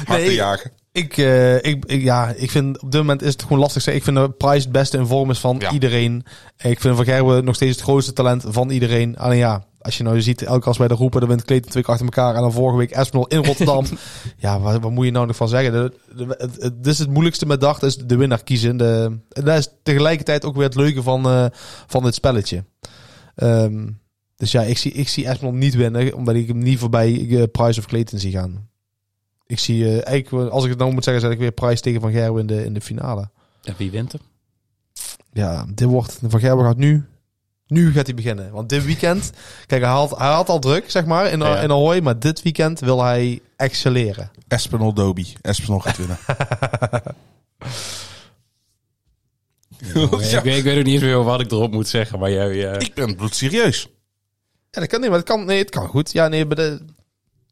[0.08, 0.34] Nee.
[0.34, 0.70] jagen.
[0.92, 3.86] Ik, eh, ik, ik, ja, ik vind op dit moment is het gewoon lastig.
[3.86, 5.70] Ik vind de Price het beste in vorm is van Ja.
[5.70, 6.24] iedereen.
[6.56, 9.16] Ik vind Van Gerwen nog steeds het grootste talent van iedereen.
[9.18, 11.84] Alleen ja, als je nou ziet, elke als wij de roepen, dan wint Clayton twee
[11.84, 12.34] achter elkaar.
[12.34, 13.84] En dan vorige week Espinol in Rotterdam.
[14.36, 15.72] ja, wat, wat moet je nou nog van zeggen?
[15.72, 18.76] De, de, het, het, dit is het moeilijkste met dag, is de winnaar kiezen.
[18.76, 21.46] De, en dat is tegelijkertijd ook weer het leuke van, eh,
[21.86, 22.64] van dit spelletje.
[23.34, 23.88] Ehm,
[24.36, 27.42] dus ja, ik zie, ik zie Espinol niet winnen, omdat ik hem niet voorbij eh,
[27.52, 28.68] Price of Clayton zie gaan.
[29.46, 32.00] Ik zie eh, eigenlijk, als ik het nou moet zeggen, zet ik weer Price tegen
[32.00, 33.30] Van Gerwen in de, in de finale.
[33.62, 34.20] En wie wint er?
[35.32, 37.04] Ja, dit wordt, Van Gerwen gaat nu,
[37.68, 38.50] nu gaat hij beginnen.
[38.50, 39.30] Want dit weekend,
[39.66, 41.60] kijk, hij had, hij had al druk, zeg maar, in, Ja.
[41.60, 44.30] in Ahoy, maar dit weekend wil hij excelleren.
[44.48, 45.32] Espinol Dobie.
[45.40, 46.18] Espinol gaat winnen.
[49.78, 52.70] ik, weet, ik weet ook niet eens meer wat ik erop moet zeggen, maar jij...
[52.72, 53.88] eh, Ik ben bloedserieus.
[54.70, 56.12] Ja, dat kan niet, maar het kan, nee, het kan goed.
[56.12, 56.80] Ja, nee, maar de,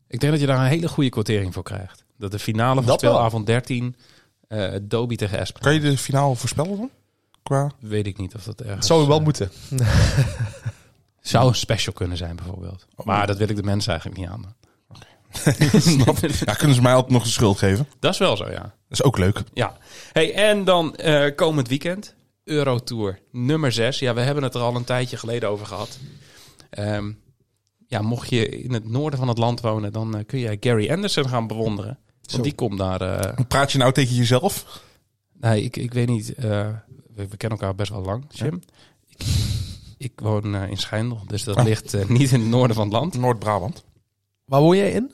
[0.08, 2.04] Ik denk dat je daar een hele goede quotering voor krijgt.
[2.18, 3.10] Dat de finale van Dat wel.
[3.12, 3.96] speelavond 13,
[4.48, 5.62] eh Dobie tegen Espen.
[5.62, 6.90] Kan je de finale voorspellen dan?
[7.46, 7.70] Qua...
[7.80, 8.76] Weet ik niet of dat ergens...
[8.76, 9.50] het zou wel eh, moeten.
[11.20, 12.86] Zou een special kunnen zijn bijvoorbeeld.
[13.04, 14.54] Maar dat wil ik de mensen eigenlijk niet aan.
[16.46, 17.88] Ja, kunnen ze mij altijd nog de schuld geven?
[18.00, 18.60] Dat is wel zo, ja.
[18.62, 19.42] Dat is ook leuk.
[19.54, 19.76] Ja.
[20.12, 23.98] Hey, en dan eh, komend weekend, Eurotour nummer 6.
[23.98, 25.98] Ja, we hebben het er al een tijdje geleden over gehad.
[26.70, 27.12] Ehm,
[27.86, 30.90] ja, mocht je in het noorden van het land wonen, dan eh, kun je Gary
[30.90, 31.98] Anderson gaan bewonderen.
[32.30, 33.00] Want die komt daar...
[33.00, 34.82] eh, Praat je nou tegen jezelf?
[35.40, 36.34] nee, ik, ik weet niet...
[36.34, 36.68] eh,
[37.16, 38.62] we, we kennen elkaar best wel lang, Jim.
[39.08, 39.26] Ik,
[39.98, 41.64] ik woon eh, in Schijndel, dus dat Ah.
[41.64, 43.14] ligt eh, niet in het noorden van het land.
[43.18, 43.84] Noord-Brabant.
[44.44, 45.12] Waar woon jij in?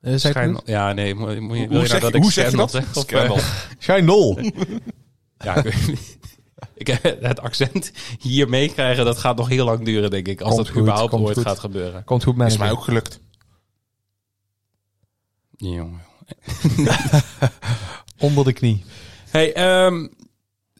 [0.00, 2.22] Zeg het Schijndel, ja, nee, moet, moet je, wil Hoe je zeg, nou dat ik
[2.22, 3.06] hoe zeg je Scandal dat?
[3.08, 3.30] zeg?
[3.30, 4.38] Of, Schijnol.
[5.44, 6.18] Ja, ik weet niet.
[6.74, 6.86] Ik,
[7.20, 10.40] het accent hier meekrijgen, dat gaat nog heel lang duren, denk ik.
[10.40, 11.46] Als Komt dat goed, überhaupt ooit goed.
[11.46, 12.04] gaat gebeuren.
[12.04, 12.60] Komt goed, Is manager.
[12.60, 13.20] mij ook gelukt.
[15.56, 16.00] Jongen.
[18.18, 18.84] Onder de knie.
[19.30, 20.08] Hey, ehm,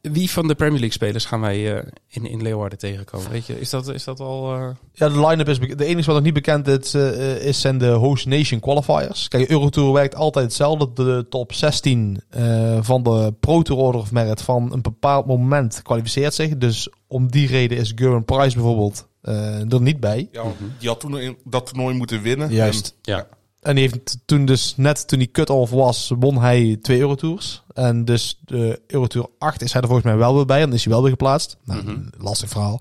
[0.02, 3.30] wie van de Premier League spelers gaan wij eh, in, in Leeuwarden tegenkomen?
[3.30, 4.54] Weet je, is dat, is dat al...
[4.54, 5.78] eh, Ja, de line-up is bekend.
[5.78, 9.28] De enige wat nog niet bekend is, eh, is zijn de Host Nation qualifiers.
[9.28, 10.92] Kijk, Eurotour werkt altijd hetzelfde.
[11.04, 15.82] De top 16 eh, van de Pro Tour Order of Merit van een bepaald moment
[15.82, 16.56] kwalificeert zich.
[16.56, 20.28] Dus om die reden is Gurren Price bijvoorbeeld eh, er niet bij.
[20.32, 20.42] Ja,
[20.78, 22.50] die had toen in dat toernooi moeten winnen.
[22.52, 22.94] Juist.
[23.02, 23.26] ja.
[23.62, 27.62] En die heeft toen dus, net toen die cut-off was, won hij twee Eurotours.
[27.74, 30.60] En dus de Eurotour 8 is hij er volgens mij wel weer bij.
[30.60, 31.56] En dan is hij wel weer geplaatst.
[31.64, 32.00] Nou, Mhm.
[32.18, 32.80] lastig verhaal.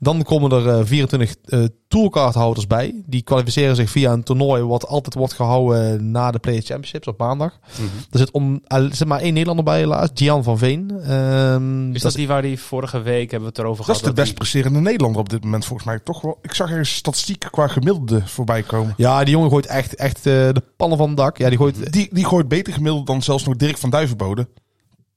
[0.00, 3.02] Dan komen er eh, 24 eh tourcardhouders bij.
[3.06, 7.18] Die kwalificeren zich via een toernooi wat altijd wordt gehouden na de Players Championships op
[7.18, 7.58] maandag.
[7.72, 7.82] Mhm.
[8.10, 10.90] Er zit, om, er zit maar één Nederlander bij helaas, Gian van Veen.
[11.00, 14.14] Ehm, Is dat die waar die vorige week hebben we het erover Dat is gehad?
[14.16, 16.38] de best die- presterende Nederlander op dit moment volgens mij toch wel.
[16.42, 18.94] Ik zag ergens statistieken qua gemiddelde voorbij komen.
[18.96, 21.38] Ja, die jongen gooit echt, echt eh, de pannen van het dak.
[21.38, 21.92] Ja, die gooit...
[21.92, 24.48] Die, die gooit beter gemiddeld dan zelfs nog Dirk van Duivenbode.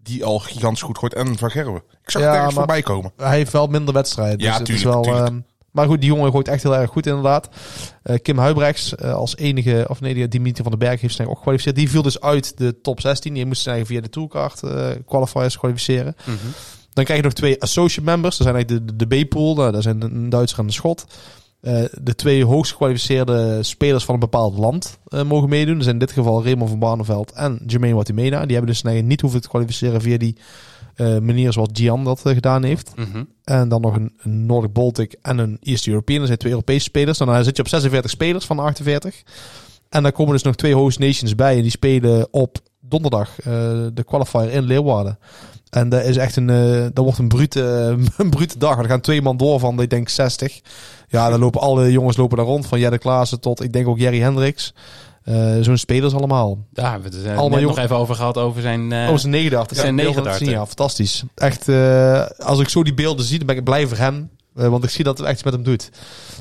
[0.04, 1.14] Die al gigantisch goed gooit.
[1.14, 1.84] En Van Gerwen.
[2.04, 3.12] Ik zag Ja, het ergens voorbij komen.
[3.18, 4.38] Hij heeft wel minder wedstrijden.
[4.38, 5.40] Dus Ja, het is wel, ehm,
[5.72, 7.50] maar goed, die jongen gooit echt heel erg goed inderdaad.
[8.04, 11.28] Eh, Kim Huibrechts eh, als enige, of nee, die Dimitri van den Berg heeft zich
[11.28, 11.76] ook gekwalificeerd.
[11.76, 13.34] Die viel dus uit de top 16.
[13.34, 16.16] Die moest eigenlijk via de toolcard eh qualifiers kwalificeren.
[16.26, 16.38] Mhm.
[16.94, 18.38] Dan krijg je nog twee associate members.
[18.38, 19.56] Dat zijn eigenlijk de, de, de B-pool.
[19.56, 21.06] Nou, dat zijn een Duitser en een Schot.
[21.62, 25.82] Eh, de twee hoogst gekwalificeerde spelers van een bepaald land eh, mogen meedoen.
[25.82, 28.42] Zijn in dit geval Raymond van Barneveld en Jermaine Watimena.
[28.42, 30.38] Die hebben dus eigenlijk niet hoeven te kwalificeren via die
[30.96, 32.92] eh, manier zoals Gian dat gedaan heeft.
[32.96, 33.24] Mhm.
[33.44, 36.18] En dan nog een, een Nordic Baltic en een East European.
[36.18, 37.18] Dat zijn twee Europese spelers.
[37.18, 39.24] Dan zit je op 46 spelers van de 48.
[39.90, 41.56] En dan komen dus nog twee host nations bij.
[41.56, 43.36] En die spelen op donderdag
[43.94, 45.18] de qualifier in Leeuwarden.
[45.72, 47.62] En dat is echt een, eh, dat wordt een brute,
[48.18, 48.78] een brute dag.
[48.78, 50.62] Er gaan twee man door van, ik denk 60.
[51.08, 52.68] Ja, dan lopen alle jongens lopen daar rond.
[52.68, 54.74] Van Jelle Klaassen tot, ik denk ook Jerry Hendricks.
[55.24, 56.58] Eh, Zo'n spelers allemaal.
[56.74, 58.82] Hebben we het eh, Allemaal nog even over gehad, over zijn...
[58.82, 61.24] Oh, zijn negende zijn Ja, zien, Ja, fantastisch.
[61.36, 61.70] Echt,
[62.40, 64.30] als ik zo die beelden zie, dan ben ik blij voor hem.
[64.56, 65.90] Eh, want ik zie dat het echt iets met hem doet.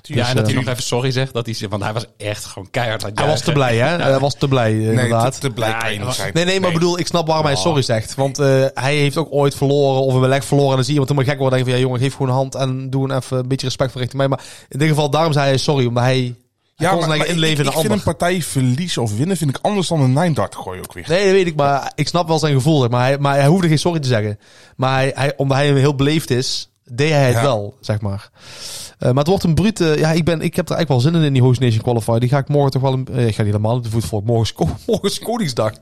[0.03, 2.45] ja, en dat eh, hij nog even sorry zegt, dat hij, want hij was echt
[2.45, 3.87] gewoon keihard aan het Hij was te blij, hè?
[4.03, 5.33] Hij was te blij, eh, Nee, inderdaad.
[5.35, 6.31] te, te blij Ja, zijn.
[6.35, 6.79] Nee, nee, maar Nee.
[6.79, 7.61] bedoel, ik snap waarom hij Oh.
[7.61, 8.15] sorry zegt.
[8.15, 10.71] Want eh, hij heeft ook ooit verloren of een beleg verloren.
[10.71, 11.59] En dan zie je iemand helemaal gek worden.
[11.59, 13.67] Denk je van, ja jongen, geef gewoon een hand en doe een even een beetje
[13.67, 14.31] respect voor richting mij.
[14.31, 15.87] Maar in dit geval, daarom zei hij sorry.
[15.87, 16.35] Omdat hij,
[16.77, 17.93] Ja, maar, maar ik, ik vind ander.
[17.93, 21.05] een partij verliezen of winnen vind ik anders dan een nine dart gooien ook weer.
[21.09, 21.57] Nee, dat weet ik.
[21.57, 22.89] Maar ik snap wel zijn gevoel.
[22.89, 24.39] Maar hij, maar hij hoefde geen sorry te zeggen.
[24.77, 27.43] Maar hij, hij, omdat hij heel beleefd is, deed hij het Ja.
[27.43, 28.31] wel, zeg maar.
[28.99, 29.95] Eh, maar het wordt een brute...
[29.99, 32.21] Ja, ik, ben, ik heb er eigenlijk wel zin in, in die Host Nation Qualifier.
[32.21, 32.93] Die ga ik morgen toch wel...
[32.93, 34.23] Een, eh, ik ga niet helemaal op de voet voor.
[34.25, 35.73] Morgen is, ko- morgen is Koningsdag.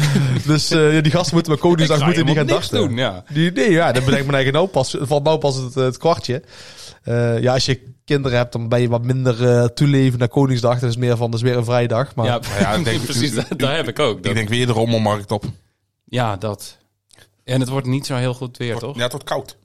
[0.46, 2.78] dus eh, ja, die gasten moeten met Koningsdag moeten die gaan darten.
[2.78, 3.24] doen, ja.
[3.32, 4.96] Die, nee, ja, dat bedenkt mijn eigen nou pas.
[5.00, 6.42] Valt nou pas het, het kwartje.
[7.02, 10.78] Eh, ja, als je kinderen hebt, dan ben je wat minder eh toeleven naar Koningsdag.
[10.78, 12.14] Dat is meer van, dat is weer een vrijdag.
[12.14, 14.16] Maar Ja, ja, ik denk- precies, dat, heb ik ook.
[14.16, 15.44] Ik Dat- denk weer de rommelmarkt op.
[16.04, 16.76] ja, dat.
[17.44, 18.96] En het wordt niet zo heel goed weer, toch?
[18.96, 19.56] Ja, het wordt koud.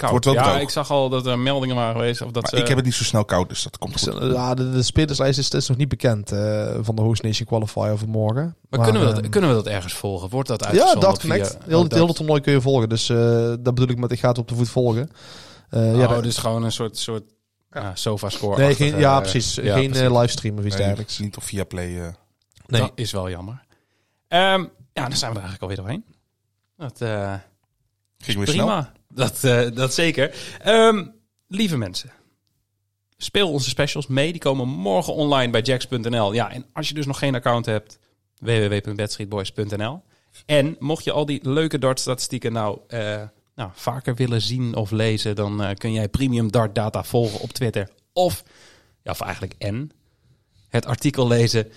[0.00, 0.10] Koud.
[0.10, 0.60] wordt wel ja, droog.
[0.60, 2.20] ik zag al dat er meldingen waren geweest.
[2.22, 4.32] Of dat Maar ze, ik heb het niet zo snel koud, dus dat komt goed.
[4.32, 7.98] ja, de, de spelerslijst is, is nog niet bekend eh, van de Host Nation Qualifier
[7.98, 8.56] van morgen.
[8.68, 10.28] maar kunnen, we dat, eh, kunnen we dat ergens volgen?
[10.28, 11.00] Wordt dat Ja, uitgezonden?
[11.00, 11.54] dat via- connect.
[11.56, 12.88] Oh, Heel, het dat- hele toernooi kun je volgen.
[12.88, 13.16] Dus eh,
[13.60, 15.10] dat bedoel ik met ik ga het op de voet volgen.
[15.70, 17.22] Eh, ja, oh, dat- dus gewoon een soort, soort
[17.72, 18.62] ja, sofa-score.
[18.62, 19.54] nee, geen, ja, precies.
[19.54, 20.06] ja, geen precies.
[20.08, 21.18] eh, livestream of iets Nee, dergelijks.
[21.18, 22.00] niet of via Play.
[22.00, 22.08] eh.
[22.66, 22.80] Nee.
[22.80, 23.62] Dat is wel jammer.
[24.28, 26.04] Ehm, ja, dan zijn we er eigenlijk alweer doorheen.
[26.76, 27.34] Dat, eh,
[28.18, 28.66] ging weer snel.
[28.66, 28.92] prima.
[29.14, 30.34] Dat, eh, dat zeker.
[30.62, 31.06] Ehm,
[31.46, 32.10] lieve mensen.
[33.16, 34.32] Speel onze specials mee.
[34.32, 36.32] Die komen morgen online bij jacks.nl.
[36.32, 37.98] Ja, en als je dus nog geen account hebt,
[38.38, 40.02] www.bedstreetboys.nl.
[40.46, 43.22] En mocht je al die leuke dartstatistieken nou, eh,
[43.54, 47.52] nou vaker willen zien of lezen, dan eh, kun jij Premium Dart Data volgen op
[47.52, 47.88] Twitter.
[48.12, 48.42] Of,
[49.02, 49.90] ja, of eigenlijk en,
[50.68, 51.72] het artikel lezen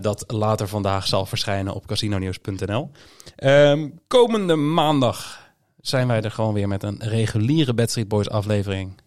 [0.00, 2.90] dat later vandaag zal verschijnen op casinonews.nl.
[3.36, 5.43] Ehm, komende maandag
[5.86, 9.00] zijn wij er gewoon weer met een reguliere Bad Boys aflevering.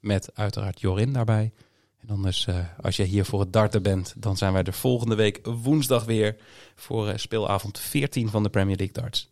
[0.00, 1.52] Met uiteraard Jorin daarbij.
[2.00, 4.72] En dan dus, eh, als je hier voor het darten bent, dan zijn wij er
[4.72, 6.36] volgende week woensdag weer
[6.74, 9.28] voor eh, speelavond 14 van de Premier League darts.